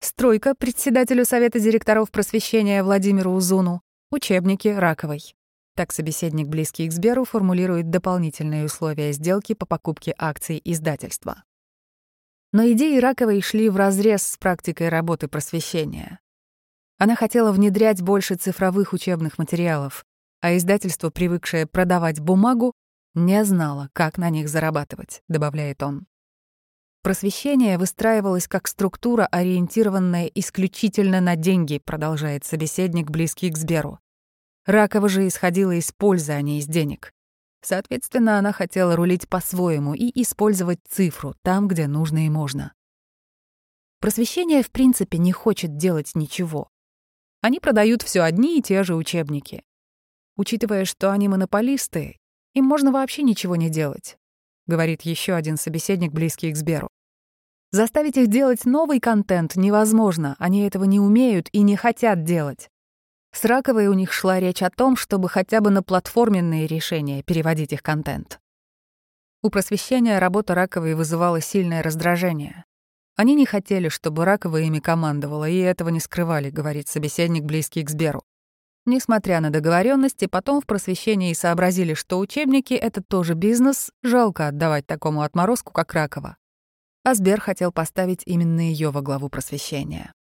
стройка 0.00 0.54
председателю 0.54 1.24
Совета 1.24 1.58
директоров 1.58 2.10
просвещения 2.10 2.82
Владимиру 2.82 3.30
Узуну, 3.30 3.80
учебники 4.10 4.68
Раковой. 4.68 5.34
Так 5.74 5.90
собеседник, 5.92 6.48
близкий 6.48 6.86
к 6.86 6.92
Сберу, 6.92 7.24
формулирует 7.24 7.88
дополнительные 7.88 8.66
условия 8.66 9.12
сделки 9.12 9.54
по 9.54 9.64
покупке 9.64 10.14
акций 10.18 10.60
издательства. 10.62 11.44
Но 12.52 12.70
идеи 12.72 12.98
Раковой 12.98 13.40
шли 13.40 13.70
вразрез 13.70 14.22
с 14.22 14.36
практикой 14.36 14.90
работы 14.90 15.28
просвещения. 15.28 16.20
Она 16.98 17.16
хотела 17.16 17.52
внедрять 17.52 18.02
больше 18.02 18.36
цифровых 18.36 18.92
учебных 18.92 19.38
материалов, 19.38 20.04
а 20.40 20.56
издательство, 20.56 21.10
привыкшее 21.10 21.66
продавать 21.66 22.20
бумагу, 22.20 22.72
не 23.14 23.44
знало, 23.44 23.90
как 23.92 24.18
на 24.18 24.30
них 24.30 24.48
зарабатывать, 24.48 25.22
добавляет 25.28 25.82
он. 25.82 26.06
Просвещение 27.02 27.76
выстраивалось 27.78 28.48
как 28.48 28.66
структура, 28.66 29.26
ориентированная 29.26 30.26
исключительно 30.26 31.20
на 31.20 31.36
деньги, 31.36 31.78
продолжает 31.78 32.44
собеседник, 32.44 33.10
близкий 33.10 33.50
к 33.50 33.58
Сберу. 33.58 33.98
Ракова 34.64 35.08
же 35.08 35.28
исходила 35.28 35.72
из 35.72 35.92
пользы, 35.92 36.32
а 36.32 36.40
не 36.40 36.58
из 36.58 36.66
денег. 36.66 37.12
Соответственно, 37.62 38.38
она 38.38 38.52
хотела 38.52 38.96
рулить 38.96 39.28
по-своему 39.28 39.94
и 39.94 40.22
использовать 40.22 40.80
цифру 40.88 41.34
там, 41.42 41.68
где 41.68 41.86
нужно 41.86 42.26
и 42.26 42.30
можно. 42.30 42.72
Просвещение, 44.00 44.62
в 44.62 44.70
принципе, 44.70 45.18
не 45.18 45.32
хочет 45.32 45.76
делать 45.76 46.12
ничего. 46.14 46.68
Они 47.44 47.60
продают 47.60 48.00
все 48.00 48.22
одни 48.22 48.58
и 48.58 48.62
те 48.62 48.84
же 48.84 48.94
учебники. 48.94 49.64
Учитывая, 50.34 50.86
что 50.86 51.12
они 51.12 51.28
монополисты, 51.28 52.16
им 52.54 52.64
можно 52.64 52.90
вообще 52.90 53.20
ничего 53.20 53.54
не 53.54 53.68
делать, 53.68 54.16
говорит 54.66 55.02
еще 55.02 55.34
один 55.34 55.58
собеседник, 55.58 56.10
близкий 56.10 56.50
к 56.50 56.56
Сберу. 56.56 56.88
Заставить 57.70 58.16
их 58.16 58.28
делать 58.28 58.64
новый 58.64 58.98
контент 58.98 59.56
невозможно, 59.56 60.36
они 60.38 60.62
этого 60.62 60.84
не 60.84 60.98
умеют 60.98 61.50
и 61.52 61.60
не 61.60 61.76
хотят 61.76 62.24
делать. 62.24 62.70
С 63.30 63.44
Раковой 63.44 63.88
у 63.88 63.92
них 63.92 64.10
шла 64.10 64.40
речь 64.40 64.62
о 64.62 64.70
том, 64.70 64.96
чтобы 64.96 65.28
хотя 65.28 65.60
бы 65.60 65.68
на 65.68 65.82
платформенные 65.82 66.66
решения 66.66 67.22
переводить 67.22 67.74
их 67.74 67.82
контент. 67.82 68.40
У 69.42 69.50
просвещения 69.50 70.18
работа 70.18 70.54
Раковой 70.54 70.94
вызывала 70.94 71.42
сильное 71.42 71.82
раздражение. 71.82 72.64
Они 73.16 73.34
не 73.34 73.46
хотели, 73.46 73.88
чтобы 73.88 74.24
Ракова 74.24 74.58
ими 74.58 74.80
командовала, 74.80 75.48
и 75.48 75.58
этого 75.58 75.88
не 75.90 76.00
скрывали, 76.00 76.50
говорит 76.50 76.88
собеседник, 76.88 77.44
близкий 77.44 77.84
к 77.84 77.90
Сберу. 77.90 78.24
Несмотря 78.86 79.40
на 79.40 79.50
договоренности, 79.50 80.26
потом 80.26 80.60
в 80.60 80.66
просвещении 80.66 81.32
сообразили, 81.32 81.94
что 81.94 82.18
учебники— 82.18 82.74
это 82.74 83.02
тоже 83.02 83.34
бизнес, 83.34 83.90
жалко 84.02 84.48
отдавать 84.48 84.86
такому 84.86 85.22
отморозку, 85.22 85.72
как 85.72 85.94
Ракова. 85.94 86.36
Асбер 87.04 87.40
хотел 87.40 87.72
поставить 87.72 88.22
именно 88.26 88.60
ее 88.60 88.90
во 88.90 89.00
главу 89.00 89.28
просвещения. 89.28 90.12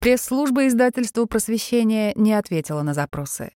Пресс-служба 0.00 0.66
издательства 0.66 1.26
«Просвещение» 1.26 2.12
не 2.16 2.34
ответила 2.34 2.82
на 2.82 2.92
запросы. 2.92 3.54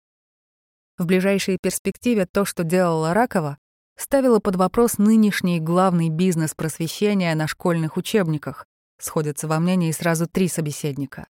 В 0.98 1.06
ближайшей 1.06 1.58
перспективе 1.58 2.26
то, 2.26 2.46
что 2.46 2.64
делала 2.64 3.14
Ракова, 3.14 3.58
ставило 3.96 4.40
под 4.40 4.56
вопрос 4.56 4.98
нынешний 4.98 5.60
главный 5.60 6.10
бизнес 6.10 6.54
просвещения 6.56 7.34
на 7.36 7.48
школьных 7.48 7.98
учебниках. 7.98 8.66
Сходятся 9.00 9.48
во 9.48 9.60
мнении 9.60 9.92
сразу 9.92 10.28
три 10.28 10.48
собеседника. 10.48 11.28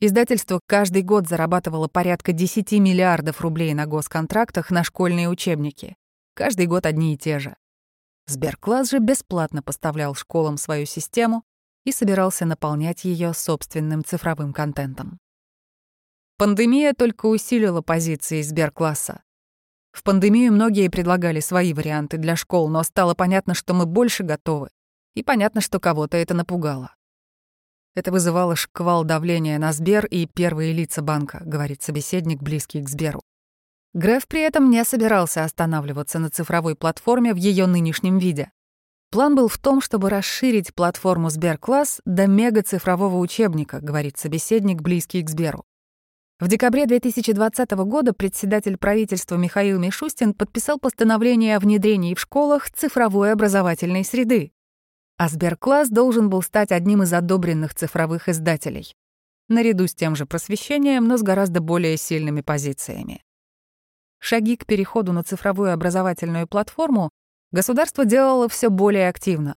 Издательство 0.00 0.60
каждый 0.66 1.02
год 1.02 1.28
зарабатывало 1.28 1.88
порядка 1.88 2.32
10 2.32 2.72
миллиардов 2.72 3.40
рублей 3.40 3.72
на 3.74 3.86
госконтрактах 3.86 4.70
на 4.70 4.84
школьные 4.84 5.28
учебники. 5.28 5.96
Каждый 6.34 6.66
год 6.66 6.84
одни 6.84 7.14
и 7.14 7.16
те 7.18 7.38
же. 7.38 7.56
Сберкласс 8.26 8.90
же 8.90 8.98
бесплатно 8.98 9.62
поставлял 9.62 10.14
школам 10.14 10.56
свою 10.56 10.86
систему 10.86 11.44
и 11.84 11.92
собирался 11.92 12.44
наполнять 12.44 13.04
ее 13.04 13.32
собственным 13.34 14.04
цифровым 14.04 14.52
контентом. 14.52 15.18
Пандемия 16.36 16.92
только 16.94 17.26
усилила 17.26 17.80
позиции 17.80 18.42
Сберкласса. 18.42 19.22
В 19.94 20.02
пандемию 20.02 20.52
многие 20.52 20.88
предлагали 20.88 21.38
свои 21.38 21.72
варианты 21.72 22.18
для 22.18 22.34
школ, 22.34 22.68
но 22.68 22.82
стало 22.82 23.14
понятно, 23.14 23.54
что 23.54 23.74
мы 23.74 23.86
больше 23.86 24.24
готовы, 24.24 24.68
и 25.14 25.22
понятно, 25.22 25.60
что 25.60 25.78
кого-то 25.78 26.16
это 26.16 26.34
напугало. 26.34 26.96
Это 27.94 28.10
вызывало 28.10 28.56
шквал 28.56 29.04
давления 29.04 29.56
на 29.56 29.72
Сбер 29.72 30.04
и 30.06 30.26
первые 30.26 30.72
лица 30.72 31.00
банка, 31.00 31.42
говорит 31.44 31.84
собеседник, 31.84 32.42
близкий 32.42 32.82
к 32.82 32.88
Сберу. 32.88 33.22
Греф 33.94 34.26
при 34.26 34.40
этом 34.40 34.68
не 34.68 34.84
собирался 34.84 35.44
останавливаться 35.44 36.18
на 36.18 36.28
цифровой 36.28 36.74
платформе 36.74 37.32
в 37.32 37.36
ее 37.36 37.66
нынешнем 37.66 38.18
виде. 38.18 38.50
План 39.12 39.36
был 39.36 39.46
в 39.46 39.58
том, 39.58 39.80
чтобы 39.80 40.10
расширить 40.10 40.74
платформу 40.74 41.30
Сберкласс 41.30 42.00
до 42.04 42.26
мега-цифрового 42.26 43.18
учебника, 43.18 43.78
говорит 43.80 44.18
собеседник, 44.18 44.82
близкий 44.82 45.22
к 45.22 45.30
Сберу. 45.30 45.64
В 46.40 46.48
декабре 46.48 46.86
2020 46.86 47.70
года 47.86 48.12
председатель 48.12 48.76
правительства 48.76 49.36
Михаил 49.36 49.78
Мишустин 49.78 50.34
подписал 50.34 50.80
постановление 50.80 51.56
о 51.56 51.60
внедрении 51.60 52.16
в 52.16 52.20
школах 52.20 52.68
цифровой 52.72 53.30
образовательной 53.30 54.04
среды. 54.04 54.50
А 55.16 55.28
Сберкласс 55.28 55.90
должен 55.90 56.28
был 56.30 56.42
стать 56.42 56.72
одним 56.72 57.04
из 57.04 57.12
одобренных 57.12 57.72
цифровых 57.72 58.28
издателей. 58.28 58.96
Наряду 59.48 59.86
с 59.86 59.94
тем 59.94 60.16
же 60.16 60.26
просвещением, 60.26 61.06
но 61.06 61.18
с 61.18 61.22
гораздо 61.22 61.60
более 61.60 61.96
сильными 61.96 62.40
позициями. 62.40 63.22
Шаги 64.18 64.56
к 64.56 64.66
переходу 64.66 65.12
на 65.12 65.22
цифровую 65.22 65.72
образовательную 65.72 66.48
платформу 66.48 67.10
государство 67.52 68.04
делало 68.04 68.48
все 68.48 68.70
более 68.70 69.08
активно. 69.08 69.54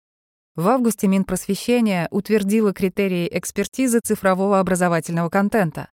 В 0.55 0.67
августе 0.67 1.07
Минпросвещения 1.07 2.09
утвердило 2.11 2.73
критерии 2.73 3.29
экспертизы 3.31 4.01
цифрового 4.03 4.59
образовательного 4.59 5.29
контента. 5.29 5.87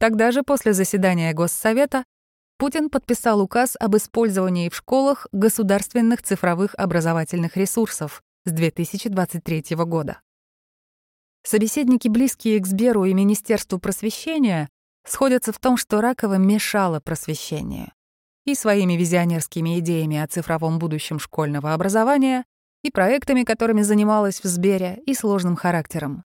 Тогда 0.00 0.32
же, 0.32 0.42
после 0.42 0.72
заседания 0.72 1.34
Госсовета, 1.34 2.04
Путин 2.56 2.88
подписал 2.88 3.42
указ 3.42 3.76
об 3.78 3.96
использовании 3.96 4.70
в 4.70 4.74
школах 4.74 5.26
государственных 5.30 6.22
цифровых 6.22 6.74
образовательных 6.76 7.58
ресурсов 7.58 8.22
с 8.46 8.50
2023 8.50 9.76
года. 9.84 10.22
Собеседники, 11.42 12.08
близкие 12.08 12.60
к 12.60 12.66
Сберу 12.66 13.04
и 13.04 13.12
Министерству 13.12 13.78
просвещения, 13.78 14.70
сходятся 15.06 15.52
в 15.52 15.58
том, 15.58 15.76
что 15.76 16.00
Ракова 16.00 16.38
мешала 16.38 17.00
просвещению 17.00 17.92
и 18.46 18.54
своими 18.54 18.94
визионерскими 18.94 19.78
идеями 19.80 20.16
о 20.16 20.26
цифровом 20.26 20.78
будущем 20.78 21.18
школьного 21.18 21.74
образования, 21.74 22.44
и 22.82 22.90
проектами, 22.90 23.44
которыми 23.44 23.82
занималась 23.82 24.40
в 24.42 24.46
Сбере, 24.46 25.02
и 25.04 25.12
сложным 25.12 25.56
характером. 25.56 26.24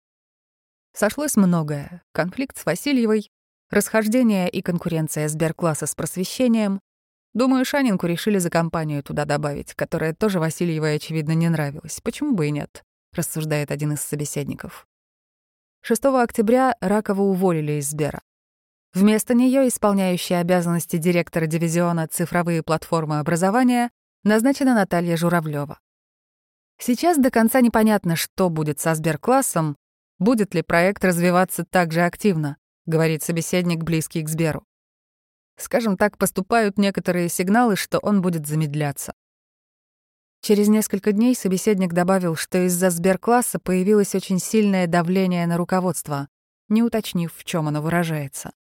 Сошлось 0.93 1.35
многое— 1.35 2.03
конфликт 2.13 2.57
с 2.57 2.65
Васильевой, 2.65 3.29
Расхождение 3.71 4.49
и 4.49 4.62
конкуренция 4.62 5.28
Сберкласса 5.28 5.88
с 5.88 5.95
просвещением. 5.95 6.80
Думаю, 7.34 7.65
Шанинку 7.65 8.06
решили 8.06 8.38
за 8.38 8.49
компанию 8.49 9.01
туда 9.01 9.25
добавить, 9.25 9.73
которая 9.73 10.13
тоже 10.13 10.39
Васильевой, 10.39 10.95
очевидно, 10.95 11.32
не 11.32 11.49
нравилась. 11.49 11.99
Почему 12.01 12.34
бы 12.34 12.47
и 12.47 12.51
нет, 12.51 12.84
рассуждает 13.12 13.71
один 13.71 13.93
из 13.93 14.01
собеседников. 14.01 14.88
6 15.82 16.06
октября 16.06 16.75
Ракова 16.80 17.21
уволили 17.21 17.73
из 17.73 17.89
Сбера. 17.89 18.21
Вместо 18.93 19.34
нее 19.34 19.67
исполняющая 19.67 20.39
обязанности 20.39 20.97
директора 20.97 21.47
дивизиона 21.47 22.08
«Цифровые 22.08 22.63
платформы 22.63 23.19
образования» 23.19 23.89
назначена 24.23 24.73
Наталья 24.73 25.17
Журавлева. 25.17 25.80
Сейчас 26.78 27.17
до 27.17 27.30
конца 27.30 27.62
непонятно, 27.62 28.15
что 28.15 28.49
будет 28.49 28.80
со 28.80 28.95
Сберклассом, 28.95 29.75
будет 30.17 30.54
ли 30.54 30.62
проект 30.62 31.04
развиваться 31.04 31.65
так 31.65 31.91
же 31.91 32.01
активно.— 32.01 32.58
говорит 32.85 33.23
собеседник, 33.23 33.83
близкий 33.83 34.23
к 34.23 34.29
Сберу. 34.29 34.65
Скажем 35.57 35.97
так, 35.97 36.17
поступают 36.17 36.77
некоторые 36.77 37.29
сигналы, 37.29 37.75
что 37.75 37.99
он 37.99 38.21
будет 38.21 38.45
замедляться. 38.45 39.13
Через 40.41 40.67
несколько 40.67 41.11
дней 41.11 41.35
собеседник 41.35 41.93
добавил, 41.93 42.35
что 42.35 42.65
из-за 42.67 42.89
Сберкласса 42.89 43.57
появилось 43.57 44.13
очень 44.13 44.39
сильное 44.39 44.85
давление 44.85 45.47
на 45.47 45.57
руководство, 45.57 46.27
не 46.69 46.83
уточнив, 46.83 47.33
в 47.33 47.43
чем 47.43 47.67
оно 47.67 47.81
выражается. 47.81 48.51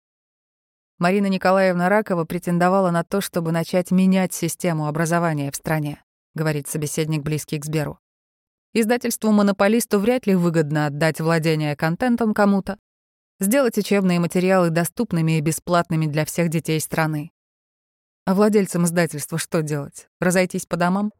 Марина 0.99 1.27
Николаевна 1.27 1.89
Ракова 1.89 2.25
претендовала 2.25 2.91
на 2.91 3.03
то, 3.05 3.21
чтобы 3.21 3.53
начать 3.53 3.91
менять 3.91 4.33
систему 4.33 4.87
образования 4.87 5.51
в 5.51 5.57
стране, 5.57 6.03
говорит 6.35 6.69
собеседник, 6.69 7.23
близкий 7.23 7.59
к 7.59 7.65
Сберу. 7.65 7.99
Издательству-монополисту 8.73 9.99
вряд 9.99 10.27
ли 10.27 10.35
выгодно 10.35 10.87
отдать 10.87 11.21
владение 11.21 11.77
контентом 11.77 12.33
кому-то, 12.33 12.79
сделать 13.41 13.79
учебные 13.79 14.21
материалы 14.21 14.71
доступными 14.71 15.39
и 15.39 15.41
бесплатными 15.41 16.07
для 16.07 16.25
всех 16.25 16.49
детей 16.49 16.81
страны. 16.81 17.31
А 18.27 18.35
владельцам 18.35 18.85
издательства 18.85 19.39
что 19.39 19.63
делать? 19.63 20.09
Разойтись 20.21 20.67
по 20.67 20.77
домам? 20.77 21.13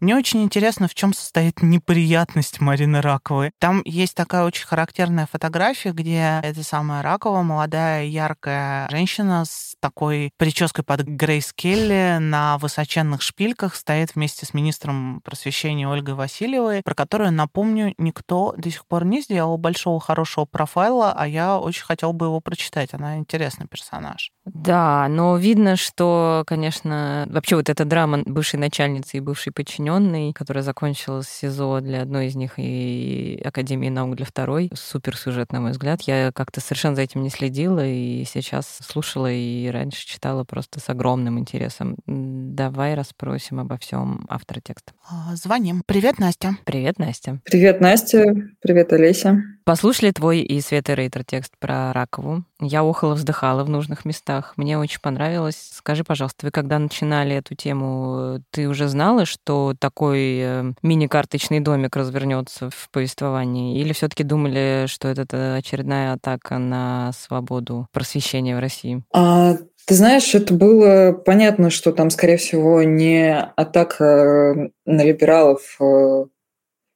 Мне 0.00 0.14
очень 0.14 0.44
интересно, 0.44 0.86
в 0.86 0.94
чем 0.94 1.12
состоит 1.12 1.60
неприятность 1.60 2.60
Марины 2.60 3.00
Раковой. 3.00 3.50
Там 3.58 3.82
есть 3.84 4.14
такая 4.14 4.44
очень 4.44 4.64
характерная 4.64 5.26
фотография, 5.26 5.90
где 5.90 6.40
эта 6.44 6.62
самая 6.62 7.02
Ракова, 7.02 7.42
молодая, 7.42 8.04
яркая 8.04 8.88
женщина 8.90 9.44
с 9.44 9.74
такой 9.80 10.30
прической 10.36 10.84
под 10.84 11.02
Грейс 11.02 11.52
Келли 11.52 12.18
на 12.20 12.58
высоченных 12.58 13.22
шпильках 13.22 13.74
стоит 13.74 14.14
вместе 14.14 14.46
с 14.46 14.54
министром 14.54 15.20
просвещения 15.24 15.88
Ольгой 15.88 16.14
Васильевой, 16.14 16.82
про 16.82 16.94
которую, 16.94 17.32
напомню, 17.32 17.94
никто 17.98 18.54
до 18.56 18.70
сих 18.70 18.86
пор 18.86 19.04
не 19.04 19.20
сделал 19.20 19.58
большого 19.58 20.00
хорошего 20.00 20.44
профайла, 20.44 21.12
а 21.12 21.26
я 21.26 21.58
очень 21.58 21.84
хотел 21.84 22.12
бы 22.12 22.26
его 22.26 22.40
прочитать. 22.40 22.94
Она 22.94 23.18
интересный 23.18 23.66
персонаж. 23.66 24.30
Да, 24.44 25.08
но 25.08 25.36
видно, 25.36 25.76
что, 25.76 26.44
конечно, 26.46 27.26
вообще 27.28 27.56
вот 27.56 27.68
эта 27.68 27.84
драма 27.84 28.22
бывшей 28.24 28.58
начальницы 28.58 29.18
и 29.18 29.20
бывшей 29.20 29.52
подчиненной, 29.52 30.32
которая 30.32 30.64
закончилась 30.64 31.28
СИЗО 31.28 31.80
для 31.80 32.02
одной 32.02 32.26
из 32.26 32.34
них 32.34 32.54
и 32.56 33.40
Академии 33.44 33.88
наук 33.88 34.16
для 34.16 34.26
второй, 34.26 34.70
супер 34.74 35.16
сюжет, 35.16 35.52
на 35.52 35.60
мой 35.60 35.72
взгляд. 35.72 36.02
Я 36.02 36.32
как-то 36.32 36.60
совершенно 36.60 36.96
за 36.96 37.02
этим 37.02 37.22
не 37.22 37.30
следила 37.30 37.84
и 37.84 38.24
сейчас 38.24 38.78
слушала 38.82 39.30
и 39.30 39.67
раньше 39.70 40.06
читала 40.06 40.44
просто 40.44 40.80
с 40.80 40.88
огромным 40.88 41.38
интересом. 41.38 41.96
Давай 42.06 42.94
расспросим 42.94 43.60
обо 43.60 43.78
всем 43.78 44.26
автора 44.28 44.60
текста. 44.60 44.92
А, 45.08 45.34
звоним. 45.36 45.82
Привет, 45.86 46.18
Настя. 46.18 46.56
Привет, 46.64 46.98
Настя. 46.98 47.40
Привет, 47.44 47.80
Настя. 47.80 48.34
Привет, 48.60 48.92
Олеся. 48.92 49.42
Послушали 49.68 50.12
твой 50.12 50.40
и 50.40 50.62
Светы 50.62 50.94
Рейтер 50.94 51.24
текст 51.24 51.52
про 51.60 51.92
Ракову. 51.92 52.42
Я 52.58 52.80
охала, 52.80 53.12
вздыхала 53.12 53.64
в 53.64 53.68
нужных 53.68 54.06
местах. 54.06 54.54
Мне 54.56 54.78
очень 54.78 54.98
понравилось. 55.02 55.72
Скажи, 55.74 56.04
пожалуйста, 56.04 56.46
вы 56.46 56.50
когда 56.50 56.78
начинали 56.78 57.36
эту 57.36 57.54
тему, 57.54 58.42
ты 58.50 58.66
уже 58.66 58.88
знала, 58.88 59.26
что 59.26 59.74
такой 59.78 60.38
э, 60.40 60.72
мини-карточный 60.80 61.60
домик 61.60 61.96
развернется 61.96 62.70
в 62.70 62.88
повествовании? 62.90 63.78
Или 63.78 63.92
все 63.92 64.08
таки 64.08 64.24
думали, 64.24 64.86
что 64.88 65.08
это 65.08 65.56
очередная 65.56 66.14
атака 66.14 66.56
на 66.56 67.12
свободу 67.12 67.88
просвещения 67.92 68.56
в 68.56 68.60
России? 68.60 69.02
А, 69.12 69.58
ты 69.86 69.94
знаешь, 69.94 70.34
это 70.34 70.54
было 70.54 71.12
понятно, 71.12 71.68
что 71.68 71.92
там, 71.92 72.08
скорее 72.08 72.38
всего, 72.38 72.82
не 72.84 73.38
атака 73.38 74.70
на 74.86 75.04
либералов 75.04 75.76
э, 75.78 76.24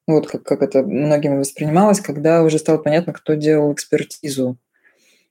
вот 0.06 0.26
как, 0.26 0.42
как 0.42 0.62
это 0.62 0.82
многими 0.82 1.38
воспринималось, 1.38 2.00
когда 2.00 2.42
уже 2.42 2.58
стало 2.58 2.78
понятно, 2.78 3.12
кто 3.12 3.34
делал 3.34 3.72
экспертизу. 3.72 4.58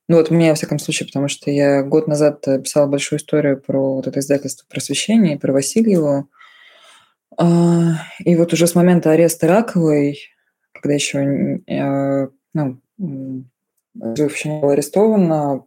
Ну 0.08 0.18
вот 0.18 0.30
мне, 0.30 0.50
во 0.50 0.56
всяком 0.56 0.80
случае, 0.80 1.08
потому 1.08 1.28
что 1.28 1.52
я 1.52 1.84
год 1.84 2.08
назад 2.08 2.48
э, 2.48 2.60
писала 2.60 2.88
большую 2.88 3.20
историю 3.20 3.62
про 3.62 3.96
вот 3.96 4.08
это 4.08 4.20
издательство 4.20 4.66
просвещения, 4.70 5.38
про 5.38 5.54
Васильеву. 5.54 6.30
А, 7.38 7.94
и 8.20 8.36
вот 8.36 8.52
уже 8.52 8.68
с 8.68 8.76
момента 8.76 9.12
ареста 9.12 9.48
Раковой, 9.48 10.20
когда 10.74 10.94
еще 10.96 11.62
э, 11.66 12.28
ну, 12.54 12.78
еще 13.94 14.50
не 14.50 14.60
была 14.60 14.74
арестована, 14.74 15.64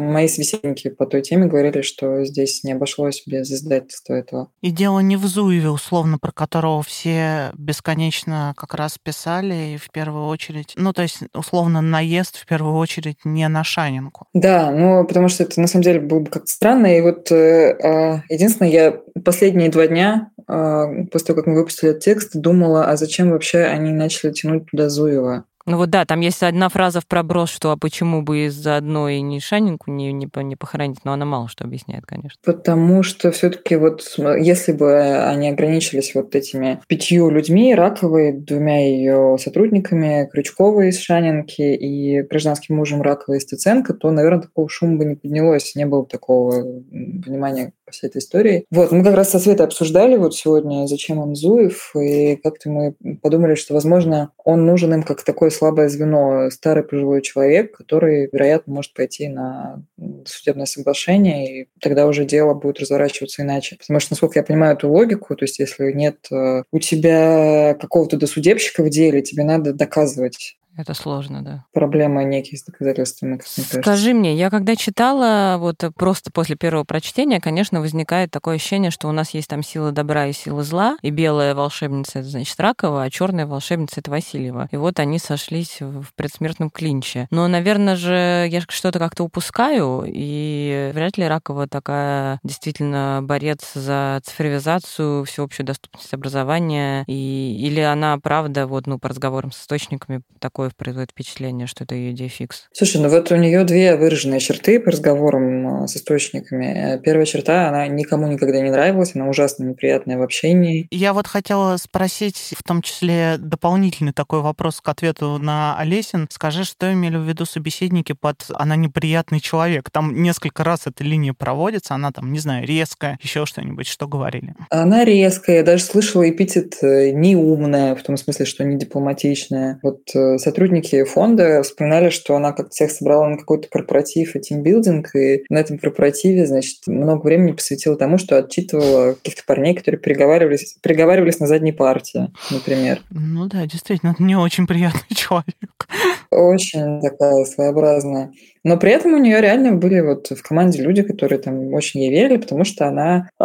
мои 0.00 0.28
собеседники 0.28 0.88
по 0.88 1.06
той 1.06 1.22
теме 1.22 1.46
говорили, 1.46 1.82
что 1.82 2.24
здесь 2.24 2.64
не 2.64 2.72
обошлось 2.72 3.22
без 3.26 3.50
издательства 3.50 4.14
этого. 4.14 4.50
И 4.60 4.70
дело 4.70 5.00
не 5.00 5.16
в 5.16 5.26
Зуеве, 5.26 5.70
условно, 5.70 6.18
про 6.18 6.32
которого 6.32 6.82
все 6.82 7.50
бесконечно 7.56 8.54
как 8.56 8.74
раз 8.74 8.98
писали, 9.02 9.74
и 9.74 9.76
в 9.76 9.90
первую 9.90 10.26
очередь, 10.26 10.72
ну, 10.76 10.92
то 10.92 11.02
есть, 11.02 11.18
условно, 11.34 11.80
наезд 11.80 12.36
в 12.36 12.46
первую 12.46 12.76
очередь 12.76 13.18
не 13.24 13.46
на 13.48 13.64
Шанинку. 13.64 14.26
Да, 14.34 14.70
ну, 14.70 15.06
потому 15.06 15.28
что 15.28 15.44
это 15.44 15.60
на 15.60 15.66
самом 15.66 15.84
деле 15.84 16.00
было 16.00 16.20
бы 16.20 16.30
как-то 16.30 16.50
странно. 16.50 16.86
И 16.96 17.00
вот 17.00 17.30
э, 17.30 17.76
а, 17.82 18.22
единственное, 18.28 18.70
я 18.70 19.00
последние 19.24 19.70
два 19.70 19.86
дня, 19.86 20.30
э, 20.48 21.06
после 21.10 21.26
того, 21.26 21.36
как 21.36 21.46
мы 21.46 21.54
выпустили 21.54 21.90
этот 21.90 22.02
текст, 22.02 22.30
думала, 22.34 22.86
а 22.86 22.96
зачем 22.96 23.30
вообще 23.30 23.60
они 23.60 23.92
начали 23.92 24.32
тянуть 24.32 24.66
туда 24.70 24.88
Зуева? 24.88 25.44
Ну 25.66 25.76
вот 25.76 25.90
да, 25.90 26.04
там 26.04 26.20
есть 26.20 26.42
одна 26.42 26.68
фраза 26.68 27.00
в 27.00 27.06
проброс, 27.06 27.50
что 27.50 27.70
а 27.70 27.76
почему 27.76 28.22
бы 28.22 28.46
из-за 28.46 28.76
одной 28.76 29.20
не 29.20 29.40
Шанинку 29.40 29.90
не, 29.90 30.12
не, 30.12 30.28
не 30.42 30.56
похоронить, 30.56 31.04
но 31.04 31.12
она 31.12 31.24
мало 31.24 31.48
что 31.48 31.64
объясняет, 31.64 32.06
конечно. 32.06 32.38
Потому 32.44 33.02
что 33.02 33.30
все 33.30 33.50
таки 33.50 33.76
вот 33.76 34.02
если 34.38 34.72
бы 34.72 34.98
они 35.00 35.50
ограничились 35.50 36.14
вот 36.14 36.34
этими 36.34 36.80
пятью 36.88 37.30
людьми, 37.30 37.74
Раковой, 37.74 38.32
двумя 38.32 38.86
ее 38.86 39.36
сотрудниками, 39.38 40.28
Крючковой 40.32 40.88
из 40.88 40.98
Шанинки 40.98 41.62
и 41.62 42.22
гражданским 42.22 42.76
мужем 42.76 43.02
Раковой 43.02 43.38
из 43.38 43.42
Стеценко, 43.42 43.94
то, 43.94 44.10
наверное, 44.10 44.42
такого 44.42 44.68
шума 44.68 44.96
бы 44.96 45.04
не 45.04 45.16
поднялось, 45.16 45.74
не 45.74 45.86
было 45.86 46.02
бы 46.02 46.08
такого 46.08 46.52
понимания 46.90 47.72
по 47.79 47.79
всей 47.90 48.08
этой 48.08 48.18
истории. 48.18 48.64
Вот, 48.70 48.92
мы 48.92 49.04
как 49.04 49.14
раз 49.14 49.30
со 49.30 49.38
Светой 49.38 49.66
обсуждали 49.66 50.16
вот 50.16 50.34
сегодня, 50.34 50.86
зачем 50.86 51.18
он 51.18 51.34
Зуев, 51.34 51.92
и 51.96 52.36
как-то 52.36 52.70
мы 52.70 52.94
подумали, 53.22 53.54
что, 53.54 53.74
возможно, 53.74 54.32
он 54.44 54.66
нужен 54.66 54.92
им 54.94 55.02
как 55.02 55.22
такое 55.22 55.50
слабое 55.50 55.88
звено, 55.88 56.50
старый 56.50 56.84
пожилой 56.84 57.22
человек, 57.22 57.76
который, 57.76 58.28
вероятно, 58.32 58.74
может 58.74 58.94
пойти 58.94 59.28
на 59.28 59.82
судебное 60.26 60.66
соглашение, 60.66 61.62
и 61.62 61.68
тогда 61.80 62.06
уже 62.06 62.24
дело 62.24 62.54
будет 62.54 62.80
разворачиваться 62.80 63.42
иначе. 63.42 63.76
Потому 63.76 64.00
что, 64.00 64.12
насколько 64.12 64.38
я 64.38 64.44
понимаю 64.44 64.76
эту 64.76 64.90
логику, 64.90 65.34
то 65.36 65.44
есть 65.44 65.58
если 65.58 65.92
нет 65.92 66.26
э, 66.30 66.62
у 66.70 66.78
тебя 66.78 67.74
какого-то 67.80 68.16
досудебщика 68.16 68.82
в 68.82 68.90
деле, 68.90 69.22
тебе 69.22 69.44
надо 69.44 69.72
доказывать 69.72 70.56
это 70.76 70.94
сложно, 70.94 71.42
да. 71.42 71.64
Проблема 71.72 72.24
некие 72.24 72.58
с 72.58 72.64
доказательствами, 72.64 73.36
как 73.36 73.46
мне 73.56 73.64
кажется. 73.64 73.82
Скажи 73.82 74.14
мне, 74.14 74.34
я 74.34 74.50
когда 74.50 74.76
читала, 74.76 75.56
вот 75.58 75.82
просто 75.94 76.30
после 76.30 76.56
первого 76.56 76.84
прочтения, 76.84 77.40
конечно, 77.40 77.80
возникает 77.80 78.30
такое 78.30 78.56
ощущение, 78.56 78.90
что 78.90 79.08
у 79.08 79.12
нас 79.12 79.30
есть 79.34 79.48
там 79.48 79.62
сила 79.62 79.92
добра 79.92 80.26
и 80.26 80.32
сила 80.32 80.62
зла, 80.62 80.96
и 81.02 81.10
белая 81.10 81.54
волшебница 81.54 82.20
это 82.20 82.28
значит 82.28 82.58
Ракова, 82.58 83.02
а 83.02 83.10
черная 83.10 83.46
волшебница 83.46 84.00
это 84.00 84.10
Васильева. 84.10 84.68
И 84.70 84.76
вот 84.76 84.98
они 85.00 85.18
сошлись 85.18 85.80
в 85.80 86.14
предсмертном 86.14 86.70
клинче. 86.70 87.26
Но, 87.30 87.46
наверное 87.48 87.96
же, 87.96 88.46
я 88.48 88.62
что-то 88.68 88.98
как-то 88.98 89.24
упускаю, 89.24 90.04
и 90.06 90.90
вряд 90.94 91.18
ли 91.18 91.26
Ракова 91.26 91.66
такая 91.66 92.38
действительно 92.44 93.20
борец 93.22 93.72
за 93.74 94.20
цифровизацию, 94.24 95.24
всеобщую 95.24 95.66
доступность 95.66 96.14
образования, 96.14 97.04
и, 97.06 97.56
или 97.60 97.80
она, 97.80 98.18
правда, 98.18 98.66
вот, 98.66 98.86
ну, 98.86 98.98
по 98.98 99.08
разговорам 99.08 99.52
с 99.52 99.60
источниками, 99.60 100.22
такой 100.38 100.59
такое 100.60 100.70
производит 100.76 101.12
впечатление, 101.12 101.66
что 101.66 101.84
это 101.84 101.94
ее 101.94 102.12
идея 102.12 102.28
фикс? 102.28 102.68
Слушай, 102.72 103.00
ну 103.00 103.08
вот 103.08 103.32
у 103.32 103.36
нее 103.36 103.64
две 103.64 103.96
выраженные 103.96 104.40
черты 104.40 104.78
по 104.78 104.90
разговорам 104.90 105.84
а, 105.84 105.88
с 105.88 105.96
источниками. 105.96 106.96
Э, 106.96 107.00
первая 107.00 107.24
черта, 107.24 107.68
она 107.68 107.86
никому 107.86 108.26
никогда 108.26 108.60
не 108.60 108.70
нравилась, 108.70 109.12
она 109.14 109.26
ужасно 109.26 109.64
неприятная 109.64 110.18
в 110.18 110.22
общении. 110.22 110.86
Я 110.90 111.14
вот 111.14 111.26
хотела 111.26 111.78
спросить, 111.78 112.54
в 112.56 112.62
том 112.62 112.82
числе 112.82 113.36
дополнительный 113.38 114.12
такой 114.12 114.40
вопрос 114.40 114.82
к 114.82 114.88
ответу 114.88 115.38
на 115.38 115.78
Олесин. 115.78 116.28
Скажи, 116.30 116.64
что 116.64 116.92
имели 116.92 117.16
в 117.16 117.26
виду 117.26 117.46
собеседники 117.46 118.12
под 118.12 118.44
«она 118.52 118.76
неприятный 118.76 119.40
человек»? 119.40 119.88
Там 119.90 120.22
несколько 120.22 120.62
раз 120.62 120.86
эта 120.86 121.04
линия 121.04 121.32
проводится, 121.32 121.94
она 121.94 122.12
там, 122.12 122.32
не 122.32 122.38
знаю, 122.38 122.66
резкая, 122.66 123.18
еще 123.22 123.46
что-нибудь, 123.46 123.86
что 123.86 124.06
говорили? 124.06 124.54
Она 124.68 125.06
резкая, 125.06 125.56
я 125.56 125.62
даже 125.62 125.84
слышала 125.84 126.28
эпитет 126.28 126.74
э, 126.82 127.12
неумная, 127.12 127.94
в 127.94 128.02
том 128.02 128.18
смысле, 128.18 128.44
что 128.44 128.62
не 128.64 128.76
дипломатичная. 128.76 129.78
Вот 129.82 130.00
э, 130.14 130.36
сотрудники 130.50 131.04
фонда 131.04 131.62
вспоминали, 131.62 132.10
что 132.10 132.34
она 132.34 132.52
как 132.52 132.70
всех 132.70 132.90
собрала 132.90 133.28
на 133.28 133.38
какой-то 133.38 133.68
корпоратив 133.68 134.34
и 134.34 134.40
тимбилдинг, 134.40 135.14
и 135.14 135.44
на 135.48 135.58
этом 135.58 135.78
корпоративе, 135.78 136.44
значит, 136.44 136.86
много 136.88 137.24
времени 137.24 137.52
посвятила 137.52 137.96
тому, 137.96 138.18
что 138.18 138.36
отчитывала 138.38 139.12
каких-то 139.12 139.42
парней, 139.46 139.74
которые 139.74 140.00
переговаривались, 140.00 140.76
переговаривались 140.82 141.38
на 141.38 141.46
задней 141.46 141.72
партии, 141.72 142.30
например. 142.50 143.00
Ну 143.10 143.46
да, 143.46 143.64
действительно, 143.64 144.16
не 144.18 144.34
очень 144.34 144.66
приятный 144.66 145.02
человек. 145.14 145.88
Очень 146.30 147.00
такая 147.00 147.44
своеобразная. 147.44 148.32
Но 148.64 148.76
при 148.76 148.92
этом 148.92 149.14
у 149.14 149.18
нее 149.18 149.40
реально 149.40 149.72
были 149.72 150.00
вот 150.00 150.28
в 150.30 150.42
команде 150.42 150.82
люди, 150.82 151.02
которые 151.02 151.38
там 151.38 151.72
очень 151.72 152.00
ей 152.00 152.10
верили, 152.10 152.36
потому 152.36 152.64
что 152.64 152.86
она, 152.86 153.28
э, 153.38 153.44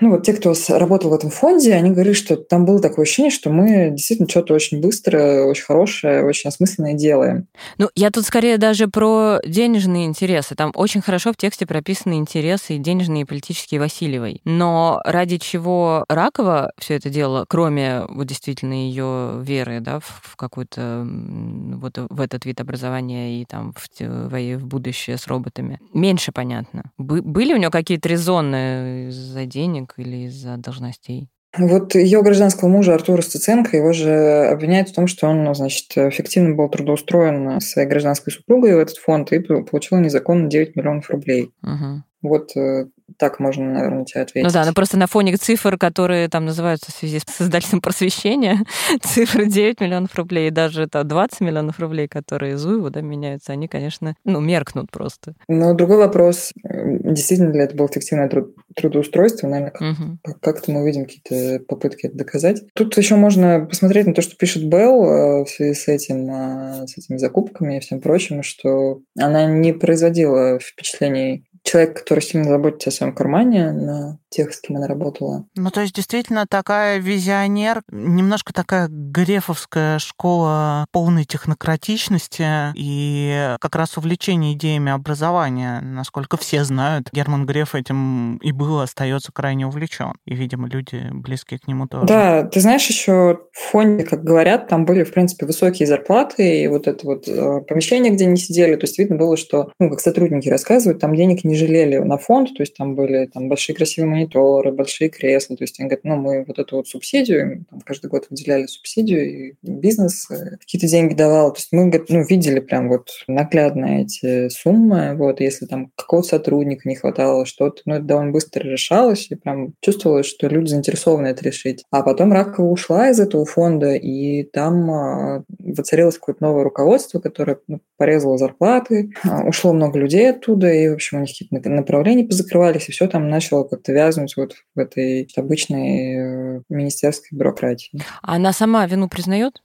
ну 0.00 0.10
вот 0.10 0.24
те, 0.24 0.32
кто 0.32 0.54
работал 0.70 1.10
в 1.10 1.14
этом 1.14 1.30
фонде, 1.30 1.74
они 1.74 1.90
говорили, 1.90 2.14
что 2.14 2.36
там 2.36 2.64
было 2.64 2.80
такое 2.80 3.04
ощущение, 3.04 3.30
что 3.30 3.50
мы 3.50 3.90
действительно 3.90 4.28
что-то 4.28 4.54
очень 4.54 4.80
быстро, 4.80 5.44
очень 5.44 5.64
хорошее, 5.64 6.24
очень 6.24 6.48
осмысленное 6.48 6.94
делаем. 6.94 7.46
Ну, 7.78 7.90
я 7.94 8.10
тут 8.10 8.24
скорее 8.24 8.58
даже 8.58 8.88
про 8.88 9.38
денежные 9.46 10.06
интересы. 10.06 10.54
Там 10.54 10.72
очень 10.74 11.00
хорошо 11.00 11.32
в 11.32 11.36
тексте 11.36 11.66
прописаны 11.66 12.14
интересы 12.14 12.78
денежные 12.78 13.22
и 13.22 13.24
политические 13.24 13.80
Васильевой. 13.80 14.40
Но 14.44 15.00
ради 15.04 15.38
чего 15.38 16.04
Ракова 16.08 16.72
все 16.78 16.96
это 16.96 17.08
дело, 17.08 17.44
кроме 17.48 18.02
вот 18.08 18.26
действительно 18.26 18.74
ее 18.74 19.40
веры, 19.42 19.80
да, 19.80 20.00
в, 20.00 20.20
в 20.22 20.36
какую-то 20.36 21.06
вот 21.06 21.98
в 21.98 22.20
этот 22.20 22.44
вид 22.44 22.60
образования 22.60 23.40
и 23.40 23.44
там 23.44 23.72
в, 23.76 23.88
в 24.00 24.34
в 24.56 24.66
будущее 24.66 25.16
с 25.16 25.26
роботами. 25.26 25.80
Меньше 25.92 26.32
понятно. 26.32 26.90
Бы- 26.98 27.22
были 27.22 27.54
у 27.54 27.56
нее 27.56 27.70
какие-то 27.70 28.08
резоны 28.08 29.08
из-за 29.08 29.46
денег 29.46 29.94
или 29.96 30.26
из-за 30.26 30.56
должностей? 30.56 31.28
Вот 31.58 31.94
ее 31.94 32.22
гражданского 32.22 32.68
мужа 32.68 32.94
Артура 32.94 33.22
Стеценко, 33.22 33.76
его 33.76 33.92
же 33.92 34.46
обвиняют 34.46 34.90
в 34.90 34.94
том, 34.94 35.06
что 35.06 35.26
он, 35.26 35.54
значит, 35.54 35.96
эффективно 35.96 36.54
был 36.54 36.68
трудоустроен 36.68 37.60
своей 37.60 37.88
гражданской 37.88 38.32
супругой 38.32 38.74
в 38.74 38.78
этот 38.78 38.98
фонд 38.98 39.32
и 39.32 39.38
получил 39.38 39.98
незаконно 39.98 40.48
9 40.50 40.76
миллионов 40.76 41.08
рублей. 41.08 41.50
Угу. 41.62 42.02
Вот 42.22 42.56
э, 42.56 42.86
так 43.18 43.38
можно, 43.38 43.64
наверное, 43.64 44.04
тебе 44.04 44.22
ответить. 44.22 44.46
Ну 44.46 44.52
да, 44.52 44.64
но 44.64 44.72
просто 44.72 44.96
на 44.98 45.06
фоне 45.06 45.36
цифр, 45.36 45.78
которые 45.78 46.28
там 46.28 46.46
называются 46.46 46.90
в 46.90 46.94
связи 46.94 47.18
с 47.18 47.32
создательством 47.32 47.80
просвещения, 47.80 48.58
цифры 49.02 49.46
9 49.46 49.80
миллионов 49.80 50.14
рублей 50.14 50.48
и 50.48 50.50
даже 50.50 50.82
это 50.82 51.04
20 51.04 51.40
миллионов 51.40 51.78
рублей, 51.78 52.08
которые 52.08 52.56
Зуеву 52.56 52.90
да, 52.90 53.00
меняются, 53.00 53.52
они, 53.52 53.68
конечно, 53.68 54.14
ну, 54.24 54.40
меркнут 54.40 54.90
просто. 54.90 55.34
Но 55.48 55.74
другой 55.74 55.98
вопрос, 55.98 56.52
действительно 56.64 57.52
ли 57.52 57.60
это 57.60 57.76
было 57.76 57.86
эффективное 57.86 58.28
труд 58.28 58.54
трудоустройство, 58.76 59.48
наверное, 59.48 59.70
как- 59.70 59.92
угу. 59.92 60.34
как-то 60.42 60.70
мы 60.70 60.82
увидим 60.82 61.06
какие-то 61.06 61.64
попытки 61.64 62.06
это 62.06 62.16
доказать. 62.16 62.62
Тут 62.74 62.96
еще 62.98 63.16
можно 63.16 63.66
посмотреть 63.66 64.06
на 64.06 64.12
то, 64.12 64.20
что 64.20 64.36
пишет 64.36 64.68
Белл 64.68 65.04
э, 65.04 65.44
в 65.44 65.48
связи 65.48 65.72
с 65.72 65.88
этим, 65.88 66.30
э, 66.30 66.86
с 66.86 66.98
этими 66.98 67.16
закупками 67.16 67.78
и 67.78 67.80
всем 67.80 68.00
прочим, 68.00 68.42
что 68.42 69.00
она 69.18 69.46
не 69.46 69.72
производила 69.72 70.58
впечатлений 70.58 71.45
человек, 71.66 71.98
который 71.98 72.20
сильно 72.20 72.48
заботится 72.48 72.90
о 72.90 72.92
своем 72.92 73.14
кармане 73.14 73.72
на 73.72 74.18
тех, 74.30 74.54
с 74.54 74.60
кем 74.60 74.76
она 74.76 74.86
работала. 74.86 75.46
Ну, 75.56 75.70
то 75.70 75.80
есть, 75.80 75.94
действительно, 75.94 76.46
такая 76.48 76.98
визионер, 76.98 77.82
немножко 77.90 78.52
такая 78.52 78.88
грефовская 78.88 79.98
школа 79.98 80.86
полной 80.92 81.24
технократичности 81.24 82.46
и 82.74 83.56
как 83.60 83.74
раз 83.74 83.96
увлечение 83.96 84.52
идеями 84.52 84.92
образования. 84.92 85.80
Насколько 85.80 86.36
все 86.36 86.64
знают, 86.64 87.08
Герман 87.12 87.46
Греф 87.46 87.74
этим 87.74 88.36
и 88.38 88.52
был, 88.52 88.80
остается 88.80 89.32
крайне 89.32 89.66
увлечен. 89.66 90.14
И, 90.24 90.34
видимо, 90.34 90.68
люди 90.68 91.08
близкие 91.10 91.58
к 91.58 91.66
нему 91.66 91.86
тоже. 91.88 92.06
Да, 92.06 92.44
ты 92.44 92.60
знаешь, 92.60 92.86
еще 92.86 93.40
в 93.52 93.58
фонде, 93.58 94.04
как 94.04 94.22
говорят, 94.22 94.68
там 94.68 94.84
были, 94.84 95.02
в 95.02 95.12
принципе, 95.12 95.46
высокие 95.46 95.88
зарплаты, 95.88 96.62
и 96.62 96.68
вот 96.68 96.86
это 96.86 97.06
вот 97.06 97.26
э, 97.26 97.60
помещение, 97.62 98.12
где 98.12 98.26
они 98.26 98.36
сидели, 98.36 98.76
то 98.76 98.84
есть 98.84 98.98
видно 98.98 99.16
было, 99.16 99.36
что, 99.36 99.72
ну, 99.80 99.90
как 99.90 100.00
сотрудники 100.00 100.48
рассказывают, 100.48 101.00
там 101.00 101.14
денег 101.14 101.44
не 101.44 101.55
жалели 101.56 101.98
на 101.98 102.18
фонд, 102.18 102.54
то 102.56 102.62
есть 102.62 102.76
там 102.76 102.94
были 102.94 103.26
там 103.26 103.48
большие 103.48 103.76
красивые 103.76 104.10
мониторы, 104.10 104.72
большие 104.72 105.10
кресла, 105.10 105.56
то 105.56 105.64
есть 105.64 105.78
они 105.80 105.88
говорят, 105.88 106.04
ну, 106.04 106.16
мы 106.16 106.44
вот 106.44 106.58
эту 106.58 106.76
вот 106.76 106.88
субсидию, 106.88 107.64
там, 107.70 107.80
каждый 107.80 108.08
год 108.08 108.26
выделяли 108.30 108.66
субсидию, 108.66 109.50
и 109.50 109.54
бизнес 109.62 110.30
э, 110.30 110.56
какие-то 110.58 110.88
деньги 110.88 111.14
давал, 111.14 111.52
то 111.52 111.58
есть 111.58 111.68
мы 111.72 111.90
ну, 112.08 112.24
видели 112.24 112.60
прям 112.60 112.88
вот 112.88 113.10
наглядно 113.26 114.02
эти 114.02 114.48
суммы, 114.48 115.14
вот, 115.16 115.40
если 115.40 115.66
там 115.66 115.90
какого-то 115.96 116.28
сотрудника 116.28 116.88
не 116.88 116.96
хватало, 116.96 117.46
что-то, 117.46 117.82
ну, 117.84 117.94
это 117.94 118.04
довольно 118.04 118.32
быстро 118.32 118.62
решалось, 118.64 119.28
и 119.30 119.34
прям 119.34 119.74
чувствовалось, 119.80 120.26
что 120.26 120.48
люди 120.48 120.70
заинтересованы 120.70 121.28
это 121.28 121.44
решить. 121.44 121.84
А 121.90 122.02
потом 122.02 122.32
Ракова 122.32 122.66
ушла 122.66 123.10
из 123.10 123.20
этого 123.20 123.44
фонда, 123.44 123.94
и 123.94 124.44
там 124.44 124.90
а, 124.90 125.44
воцарилось 125.76 126.18
какое-то 126.18 126.42
новое 126.42 126.64
руководство, 126.64 127.20
которое 127.20 127.58
ну, 127.68 127.80
порезало 127.96 128.38
зарплаты, 128.38 129.12
а, 129.24 129.44
ушло 129.44 129.72
много 129.72 129.98
людей 129.98 130.30
оттуда, 130.30 130.72
и, 130.72 130.88
в 130.88 130.94
общем, 130.94 131.18
у 131.18 131.20
них 131.20 131.30
какие-то 131.30 131.70
направления 131.70 132.24
позакрывались, 132.24 132.88
и 132.88 132.92
все 132.92 133.06
там 133.06 133.28
начало 133.28 133.64
как-то 133.64 133.92
вязнуть 133.92 134.36
вот 134.36 134.54
в 134.74 134.78
этой 134.78 135.28
обычной 135.36 136.58
э, 136.58 136.62
министерской 136.68 137.36
бюрократии. 137.36 138.00
А 138.22 138.36
она 138.36 138.52
сама 138.52 138.86
вину 138.86 139.08
признает? 139.08 139.62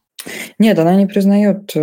Нет, 0.60 0.78
она 0.78 0.96
не 0.96 1.08
признает 1.08 1.76
э, 1.76 1.80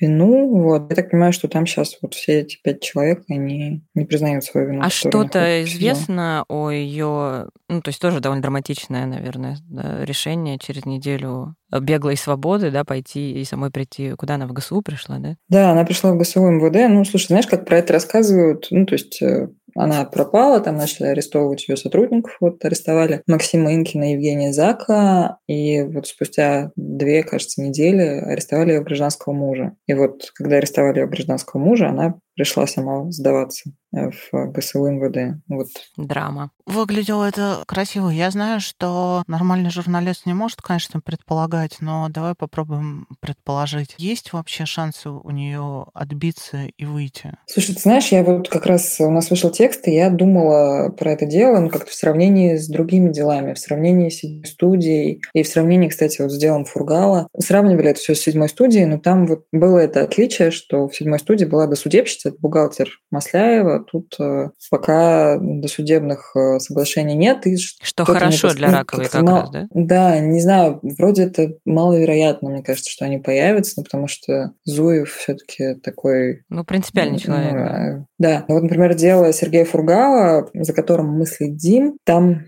вину. 0.00 0.62
Вот. 0.62 0.90
Я 0.90 0.96
так 0.96 1.10
понимаю, 1.10 1.32
что 1.32 1.48
там 1.48 1.66
сейчас 1.66 1.96
вот 2.02 2.14
все 2.14 2.40
эти 2.40 2.58
пять 2.62 2.82
человек, 2.82 3.22
они 3.28 3.82
не 3.94 4.04
признают 4.04 4.44
свою 4.44 4.68
вину. 4.68 4.82
А 4.82 4.90
что-то 4.90 5.62
известно 5.62 6.44
о 6.48 6.70
ее, 6.70 7.48
ну, 7.68 7.80
то 7.82 7.88
есть 7.88 8.00
тоже 8.00 8.20
довольно 8.20 8.42
драматичное, 8.42 9.06
наверное, 9.06 9.58
решение 10.04 10.58
через 10.58 10.84
неделю 10.84 11.54
беглой 11.70 12.16
свободы, 12.16 12.70
да, 12.70 12.84
пойти 12.84 13.40
и 13.40 13.44
самой 13.44 13.70
прийти. 13.70 14.12
Куда 14.12 14.34
она 14.34 14.46
в 14.46 14.52
ГСУ 14.52 14.82
пришла, 14.82 15.18
да? 15.18 15.36
Да, 15.48 15.70
она 15.70 15.84
пришла 15.84 16.12
в 16.12 16.18
ГСУ 16.18 16.40
МВД. 16.40 16.90
Ну, 16.90 17.04
слушай, 17.04 17.28
знаешь, 17.28 17.46
как 17.46 17.64
про 17.64 17.78
это 17.78 17.92
рассказывают, 17.92 18.68
ну, 18.70 18.86
то 18.86 18.94
есть 18.94 19.20
э, 19.22 19.48
она 19.74 20.04
пропала, 20.04 20.60
там 20.60 20.76
начали 20.76 21.06
арестовывать 21.06 21.68
ее 21.68 21.76
сотрудников, 21.76 22.36
вот 22.40 22.64
арестовали 22.64 23.22
Максима 23.26 23.74
Инкина 23.74 24.10
и 24.10 24.12
Евгения 24.14 24.52
Зака, 24.52 25.38
и 25.46 25.82
вот 25.82 26.06
спустя 26.06 26.72
две, 26.76 27.22
кажется, 27.22 27.62
недели 27.62 28.02
арестовали 28.02 28.72
ее 28.72 28.82
гражданского 28.82 29.34
мужа. 29.34 29.74
И 29.86 29.94
вот 29.94 30.30
когда 30.34 30.56
арестовали 30.56 31.00
ее 31.00 31.06
гражданского 31.06 31.60
мужа, 31.60 31.88
она 31.88 32.14
пришла 32.38 32.68
сама 32.68 33.10
сдаваться 33.10 33.72
в 33.90 34.52
ГСУ 34.52 34.86
МВД. 34.86 35.42
Вот. 35.48 35.68
Драма. 35.96 36.50
Выглядело 36.66 37.24
это 37.24 37.64
красиво. 37.66 38.10
Я 38.10 38.30
знаю, 38.30 38.60
что 38.60 39.24
нормальный 39.26 39.70
журналист 39.70 40.26
не 40.26 40.34
может, 40.34 40.60
конечно, 40.60 41.00
предполагать, 41.00 41.78
но 41.80 42.08
давай 42.10 42.34
попробуем 42.34 43.08
предположить. 43.20 43.94
Есть 43.98 44.32
вообще 44.32 44.66
шансы 44.66 45.08
у 45.08 45.30
нее 45.30 45.86
отбиться 45.94 46.66
и 46.76 46.84
выйти? 46.84 47.32
Слушай, 47.46 47.74
ты 47.74 47.80
знаешь, 47.80 48.08
я 48.08 48.22
вот 48.22 48.48
как 48.48 48.66
раз 48.66 49.00
у 49.00 49.10
нас 49.10 49.30
вышел 49.30 49.50
текст, 49.50 49.88
и 49.88 49.94
я 49.94 50.10
думала 50.10 50.90
про 50.90 51.12
это 51.12 51.26
дело, 51.26 51.58
ну, 51.58 51.70
как-то 51.70 51.90
в 51.90 51.94
сравнении 51.94 52.56
с 52.56 52.68
другими 52.68 53.10
делами, 53.10 53.54
в 53.54 53.58
сравнении 53.58 54.10
с 54.10 54.18
седьмой 54.18 54.46
студией 54.46 55.22
и 55.32 55.42
в 55.42 55.48
сравнении, 55.48 55.88
кстати, 55.88 56.20
вот 56.20 56.30
с 56.30 56.38
делом 56.38 56.66
Фургала. 56.66 57.28
Сравнивали 57.38 57.88
это 57.88 58.00
все 58.00 58.14
с 58.14 58.20
седьмой 58.20 58.50
студией, 58.50 58.84
но 58.84 58.98
там 58.98 59.26
вот 59.26 59.44
было 59.50 59.78
это 59.78 60.02
отличие, 60.02 60.50
что 60.50 60.88
в 60.88 60.94
седьмой 60.94 61.18
студии 61.18 61.46
была 61.46 61.66
досудебщица, 61.66 62.27
бухгалтер 62.38 62.88
Масляева. 63.10 63.84
Тут 63.84 64.14
э, 64.20 64.50
пока 64.70 65.38
досудебных 65.40 66.32
э, 66.36 66.58
соглашений 66.58 67.14
нет. 67.14 67.46
И 67.46 67.56
что 67.56 68.04
хорошо 68.04 68.54
для 68.54 68.70
раковой 68.70 69.08
как 69.08 69.22
мал... 69.22 69.40
раз, 69.40 69.50
да? 69.50 69.66
Да, 69.70 70.18
не 70.20 70.40
знаю, 70.40 70.80
вроде 70.82 71.24
это 71.24 71.52
маловероятно, 71.64 72.50
мне 72.50 72.62
кажется, 72.62 72.90
что 72.90 73.04
они 73.04 73.18
появятся, 73.18 73.74
ну, 73.76 73.84
потому 73.84 74.08
что 74.08 74.52
Зуев 74.64 75.12
все 75.12 75.34
таки 75.34 75.74
такой... 75.74 76.42
Ну, 76.48 76.64
принципиальный 76.64 77.18
человек. 77.18 77.52
Ну, 77.52 78.06
да. 78.18 78.44
Вот, 78.48 78.62
например, 78.62 78.94
дело 78.94 79.32
Сергея 79.32 79.64
Фургала, 79.64 80.48
за 80.54 80.72
которым 80.72 81.10
мы 81.10 81.26
следим, 81.26 81.96
там 82.04 82.44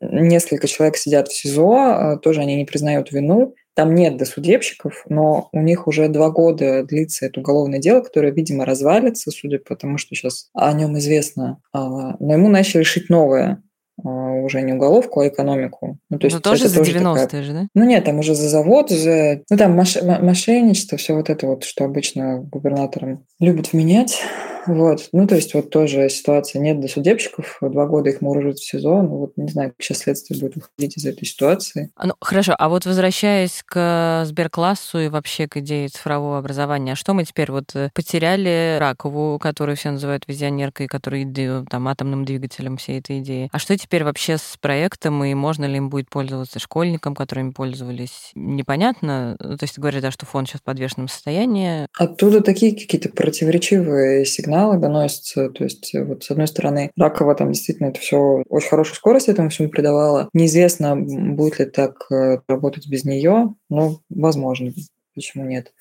несколько 0.00 0.66
человек 0.66 0.96
сидят 0.96 1.28
в 1.28 1.36
СИЗО, 1.36 1.74
а, 1.74 2.16
тоже 2.16 2.40
они 2.40 2.56
не 2.56 2.64
признают 2.64 3.12
вину, 3.12 3.54
там 3.78 3.94
нет 3.94 4.16
досудебщиков, 4.16 5.04
но 5.08 5.50
у 5.52 5.60
них 5.60 5.86
уже 5.86 6.08
два 6.08 6.30
года 6.30 6.82
длится 6.82 7.26
это 7.26 7.38
уголовное 7.38 7.78
дело, 7.78 8.00
которое, 8.00 8.32
видимо, 8.32 8.64
развалится, 8.64 9.30
судя 9.30 9.60
по 9.60 9.76
тому, 9.76 9.98
что 9.98 10.16
сейчас 10.16 10.48
о 10.52 10.72
нем 10.72 10.98
известно. 10.98 11.60
А, 11.72 12.16
но 12.18 12.32
ему 12.32 12.48
начали 12.48 12.80
решить 12.80 13.08
новое 13.08 13.62
а, 14.04 14.08
уже 14.08 14.62
не 14.62 14.72
уголовку, 14.72 15.20
а 15.20 15.28
экономику. 15.28 15.96
Ну, 16.10 16.18
то 16.18 16.26
есть 16.26 16.34
Но 16.34 16.40
тоже 16.40 16.66
за 16.66 16.80
90-е 16.80 17.26
такая... 17.26 17.42
же, 17.44 17.52
да? 17.52 17.68
Ну 17.72 17.84
нет, 17.84 18.04
там 18.04 18.18
уже 18.18 18.34
за 18.34 18.48
завод, 18.48 18.90
за... 18.90 19.42
Ну 19.48 19.56
там 19.56 19.76
мош... 19.76 19.96
мошенничество, 20.02 20.98
все 20.98 21.14
вот 21.14 21.30
это 21.30 21.46
вот, 21.46 21.62
что 21.62 21.84
обычно 21.84 22.40
губернаторам 22.40 23.26
любят 23.38 23.72
вменять. 23.72 24.20
Вот. 24.66 25.08
Ну, 25.12 25.26
то 25.26 25.36
есть 25.36 25.54
вот 25.54 25.70
тоже 25.70 26.08
ситуация. 26.08 26.60
Нет 26.60 26.80
досудебщиков, 26.80 27.58
два 27.60 27.86
года 27.86 28.10
их 28.10 28.20
мурыжат 28.20 28.58
в 28.58 28.68
СИЗО. 28.68 29.02
Ну, 29.02 29.16
вот 29.18 29.32
не 29.36 29.48
знаю, 29.48 29.70
как 29.70 29.82
сейчас 29.82 29.98
следствие 29.98 30.40
будет 30.40 30.56
выходить 30.56 30.96
из 30.96 31.06
этой 31.06 31.24
ситуации. 31.24 31.90
А, 31.96 32.08
ну, 32.08 32.14
хорошо, 32.20 32.54
а 32.58 32.68
вот 32.68 32.84
возвращаясь 32.84 33.62
к 33.64 34.24
сберклассу 34.26 34.98
и 34.98 35.08
вообще 35.08 35.48
к 35.48 35.56
идее 35.58 35.88
цифрового 35.88 36.38
образования, 36.38 36.92
а 36.92 36.96
что 36.96 37.14
мы 37.14 37.24
теперь 37.24 37.50
вот 37.50 37.74
э, 37.74 37.90
потеряли 37.94 38.76
Ракову, 38.78 39.38
которую 39.38 39.76
все 39.76 39.90
называют 39.90 40.24
визионеркой, 40.26 40.86
которая 40.86 41.26
там 41.70 41.88
атомным 41.88 42.24
двигателем 42.24 42.76
всей 42.76 43.00
этой 43.00 43.20
идеи. 43.20 43.48
А 43.52 43.58
что 43.58 43.76
теперь 43.76 44.04
вообще 44.04 44.36
с 44.38 44.56
проектом, 44.60 45.24
и 45.24 45.34
можно 45.34 45.64
ли 45.64 45.76
им 45.76 45.88
будет 45.88 46.10
пользоваться 46.10 46.58
школьникам, 46.58 47.14
которыми 47.14 47.50
пользовались? 47.50 48.32
Непонятно. 48.34 49.36
То 49.38 49.58
есть 49.62 49.78
говорят, 49.78 50.02
да, 50.02 50.10
что 50.10 50.26
фонд 50.26 50.48
сейчас 50.48 50.60
в 50.60 50.64
подвешенном 50.64 51.08
состоянии. 51.08 51.86
Оттуда 51.96 52.40
такие 52.40 52.72
какие-то 52.72 53.08
противоречивые 53.10 54.24
сигналы 54.24 54.47
сигналы 54.48 54.78
доносятся. 54.78 55.50
То 55.50 55.64
есть, 55.64 55.94
э, 55.94 56.02
вот 56.02 56.24
с 56.24 56.30
одной 56.30 56.46
стороны, 56.46 56.90
Ракова 56.96 57.34
там 57.34 57.52
действительно 57.52 57.88
это 57.88 58.00
все 58.00 58.42
очень 58.48 58.68
хорошую 58.68 58.96
скорость 58.96 59.28
этому 59.28 59.50
всему 59.50 59.68
придавала. 59.68 60.28
Неизвестно, 60.32 60.96
будет 60.96 61.58
ли 61.58 61.66
так 61.66 62.10
э, 62.10 62.38
работать 62.48 62.88
без 62.88 63.04
нее, 63.04 63.54
но 63.68 64.00
возможно. 64.08 64.72
Почему 65.14 65.44
нет? 65.44 65.72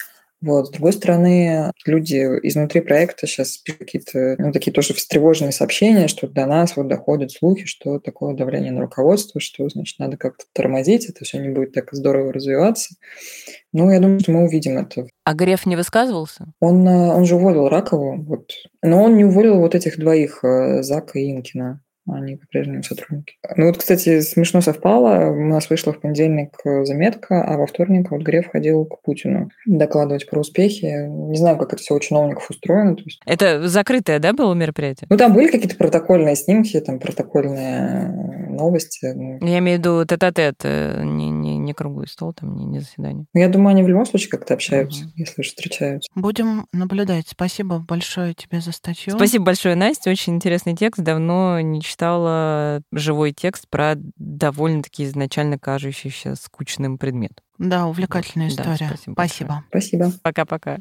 Вот. 0.42 0.68
С 0.68 0.70
другой 0.70 0.94
стороны, 0.94 1.72
люди 1.86 2.18
изнутри 2.44 2.82
проекта 2.82 3.26
сейчас 3.26 3.58
пишут 3.58 3.80
какие-то 3.80 4.36
ну, 4.38 4.52
такие 4.52 4.72
тоже 4.72 4.94
встревоженные 4.94 5.52
сообщения, 5.52 6.08
что 6.08 6.28
до 6.28 6.46
нас 6.46 6.76
вот 6.76 6.88
доходят 6.88 7.32
слухи, 7.32 7.66
что 7.66 8.00
такое 8.00 8.36
давление 8.36 8.72
на 8.72 8.82
руководство, 8.82 9.42
что, 9.42 9.68
значит, 9.70 9.98
надо 9.98 10.18
как-то 10.18 10.46
тормозить, 10.54 11.06
это 11.10 11.26
все 11.26 11.40
не 11.40 11.50
будет 11.50 11.74
так 11.74 11.90
здорово 11.92 12.34
развиваться. 12.34 12.96
Ну, 13.74 13.90
я 13.90 14.00
думаю, 14.00 14.20
что 14.20 14.32
мы 14.32 14.46
увидим 14.46 14.78
это. 14.78 15.08
А 15.24 15.34
Греф 15.34 15.66
не 15.66 15.76
высказывался? 15.76 16.54
Он, 16.60 16.88
э, 16.88 17.14
он 17.14 17.26
же 17.26 17.36
уволил 17.36 17.68
Ракову, 17.68 18.22
вот. 18.24 18.52
но 18.84 19.04
он 19.04 19.18
не 19.18 19.26
уволил 19.26 19.60
вот 19.60 19.76
этих 19.76 20.00
двоих, 20.00 20.44
э, 20.44 20.84
Зака 20.84 21.20
и 21.20 21.32
Инкина 21.32 21.82
они 22.14 22.36
по-прежнему 22.36 22.84
сотрудники. 22.84 23.36
Ну 23.56 23.68
вот, 23.68 23.78
кстати, 23.78 24.22
смешно 24.22 24.62
совпало. 24.62 25.32
У 25.32 25.46
нас 25.46 25.70
вышла 25.70 25.94
в 25.94 26.00
понедельник 26.00 26.52
заметка, 26.84 27.44
а 27.44 27.58
во 27.58 27.68
вторник 27.68 28.12
вот 28.12 28.22
Греф 28.22 28.48
ходил 28.52 28.86
к 28.86 29.02
Путину 29.02 29.50
докладывать 29.66 30.30
про 30.30 30.40
успехи. 30.40 30.86
Не 31.08 31.38
знаю, 31.38 31.58
как 31.58 31.74
это 31.74 31.82
все 31.82 31.96
у 31.96 32.00
чиновников 32.00 32.50
устроено. 32.50 32.96
То 32.96 33.04
есть... 33.04 33.20
Это 33.26 33.68
закрытое, 33.68 34.20
да, 34.20 34.34
было 34.34 34.54
мероприятие? 34.54 35.08
Ну, 35.10 35.18
там 35.18 35.34
были 35.34 35.50
какие-то 35.50 35.76
протокольные 35.76 36.36
снимки, 36.36 36.80
там 36.80 37.00
протокольные 37.00 38.48
новости. 38.50 39.12
Ну. 39.14 39.46
Я 39.46 39.60
имею 39.60 39.78
в 39.78 39.80
виду 39.82 40.06
тет-а-тет, 40.06 40.56
э, 40.64 41.04
не, 41.04 41.30
не, 41.30 41.58
не 41.58 41.74
круглый 41.74 42.08
стол, 42.08 42.34
там 42.34 42.56
не, 42.56 42.66
не 42.66 42.80
заседание. 42.80 43.26
Ну, 43.34 43.40
я 43.40 43.50
думаю, 43.50 43.70
они 43.70 43.84
в 43.84 43.88
любом 43.88 44.06
случае 44.06 44.30
как-то 44.30 44.54
общаются, 44.54 45.04
угу. 45.04 45.12
если 45.16 45.42
уж 45.42 45.48
встречаются. 45.48 46.10
Будем 46.16 46.68
наблюдать. 46.72 47.28
Спасибо 47.28 47.80
большое 47.80 48.34
тебе 48.34 48.62
за 48.62 48.72
статью. 48.72 49.14
Спасибо 49.14 49.46
большое, 49.46 49.76
Настя. 49.76 50.10
Очень 50.10 50.36
интересный 50.36 50.76
текст. 50.76 51.02
Давно 51.02 51.60
не 51.60 51.82
читала 51.82 51.97
читала 51.98 52.82
живой 52.92 53.32
текст 53.34 53.68
про 53.68 53.96
довольно-таки 54.18 55.06
изначально 55.06 55.58
кажущийся 55.58 56.36
скучным 56.36 57.00
предмет. 57.00 57.42
Да, 57.58 57.88
увлекательная 57.88 58.50
история. 58.50 58.78
Да, 58.78 58.86
спасибо. 58.86 59.14
Спасибо. 59.14 59.64
Спасибо. 59.70 60.12
Пока-пока. 60.22 60.78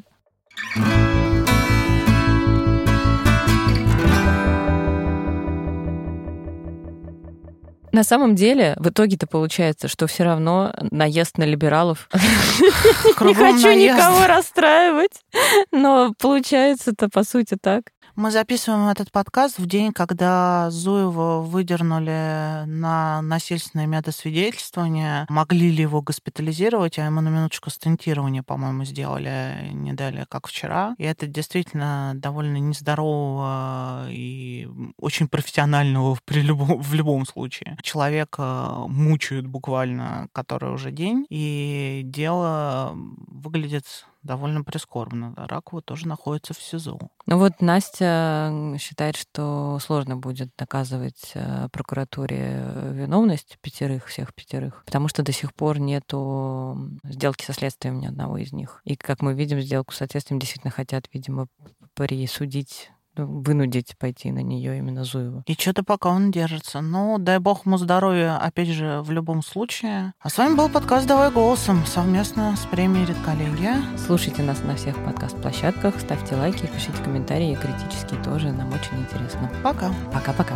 На 7.91 8.03
самом 8.03 8.35
деле, 8.35 8.75
в 8.77 8.89
итоге-то 8.89 9.25
получается, 9.25 9.87
что 9.87 10.05
все 10.05 10.23
равно 10.23 10.71
наезд 10.91 11.39
на 11.39 11.45
либералов. 11.45 12.07
Не 12.13 13.33
хочу 13.33 13.71
никого 13.71 14.27
расстраивать, 14.27 15.23
но 15.71 16.13
получается-то 16.19 17.09
по 17.09 17.23
сути 17.23 17.57
так. 17.59 17.85
Мы 18.17 18.31
записываем 18.31 18.87
этот 18.87 19.11
подкаст 19.11 19.59
в 19.59 19.67
день, 19.67 19.93
когда 19.93 20.71
Зуева 20.71 21.41
выдернули 21.43 22.65
на 22.65 23.21
насильственное 23.21 23.85
медосвидетельствование. 23.85 25.27
Могли 25.29 25.69
ли 25.69 25.83
его 25.83 26.01
госпитализировать, 26.01 26.97
а 26.97 27.05
ему 27.05 27.21
на 27.21 27.29
минуточку 27.29 27.69
стентирование, 27.69 28.41
по-моему, 28.41 28.85
сделали 28.85 29.69
не 29.71 29.93
далее, 29.93 30.25
как 30.27 30.47
вчера. 30.47 30.95
И 30.97 31.03
это 31.03 31.27
действительно 31.27 32.13
довольно 32.15 32.57
нездорового 32.57 34.07
и 34.09 34.67
очень 34.97 35.27
профессионального 35.27 36.17
при 36.25 36.41
любом, 36.41 36.81
в 36.81 36.95
любом 36.95 37.23
случае. 37.27 37.77
Человека 37.83 38.77
мучают 38.87 39.45
буквально 39.45 40.27
который 40.31 40.71
уже 40.71 40.89
день, 40.89 41.27
и 41.29 42.01
дело 42.03 42.93
выглядит 43.27 43.85
довольно 44.27 44.63
прискорбно. 44.63 45.33
Ракова 45.35 45.81
тоже 45.81 46.07
находится 46.07 46.53
в 46.53 46.61
СИЗО. 46.61 46.99
Ну 47.25 47.37
вот 47.37 47.61
Настя 47.61 48.75
считает, 48.79 49.15
что 49.15 49.79
сложно 49.81 50.17
будет 50.17 50.49
доказывать 50.57 51.31
э, 51.33 51.67
прокуратуре 51.71 52.63
виновность 52.91 53.57
пятерых, 53.61 54.05
всех 54.05 54.33
пятерых, 54.33 54.83
потому 54.85 55.07
что 55.07 55.23
до 55.23 55.31
сих 55.31 55.53
пор 55.53 55.79
нету 55.79 56.77
сделки 57.03 57.43
со 57.43 57.53
следствием 57.53 57.99
ни 57.99 58.05
одного 58.05 58.37
из 58.37 58.53
них. 58.53 58.81
И, 58.83 58.95
как 58.95 59.21
мы 59.21 59.33
видим, 59.33 59.59
сделку 59.59 59.93
со 59.93 60.05
следствием 60.05 60.39
действительно 60.39 60.71
хотят, 60.71 61.05
видимо, 61.13 61.47
присудить 61.95 62.91
вынудить 63.17 63.97
пойти 63.97 64.31
на 64.31 64.39
нее 64.39 64.77
именно 64.77 65.03
Зуева. 65.03 65.43
И 65.45 65.53
что-то 65.53 65.83
пока 65.83 66.09
он 66.09 66.31
держится. 66.31 66.81
Ну, 66.81 67.17
дай 67.17 67.39
бог 67.39 67.65
ему 67.65 67.77
здоровья, 67.77 68.37
опять 68.37 68.69
же, 68.69 69.01
в 69.01 69.11
любом 69.11 69.43
случае. 69.43 70.13
А 70.19 70.29
с 70.29 70.37
вами 70.37 70.55
был 70.55 70.69
подкаст 70.69 71.07
«Давай 71.07 71.31
голосом» 71.31 71.85
совместно 71.85 72.55
с 72.55 72.65
премией 72.65 73.05
«Редколлегия». 73.05 73.81
Слушайте 73.97 74.43
нас 74.43 74.63
на 74.63 74.75
всех 74.75 75.03
подкаст-площадках, 75.03 75.99
ставьте 75.99 76.35
лайки, 76.35 76.67
пишите 76.67 77.01
комментарии, 77.03 77.55
критические 77.55 78.21
тоже, 78.23 78.51
нам 78.51 78.69
очень 78.69 78.99
интересно. 78.99 79.49
Пока. 79.63 79.91
Пока-пока. 80.13 80.55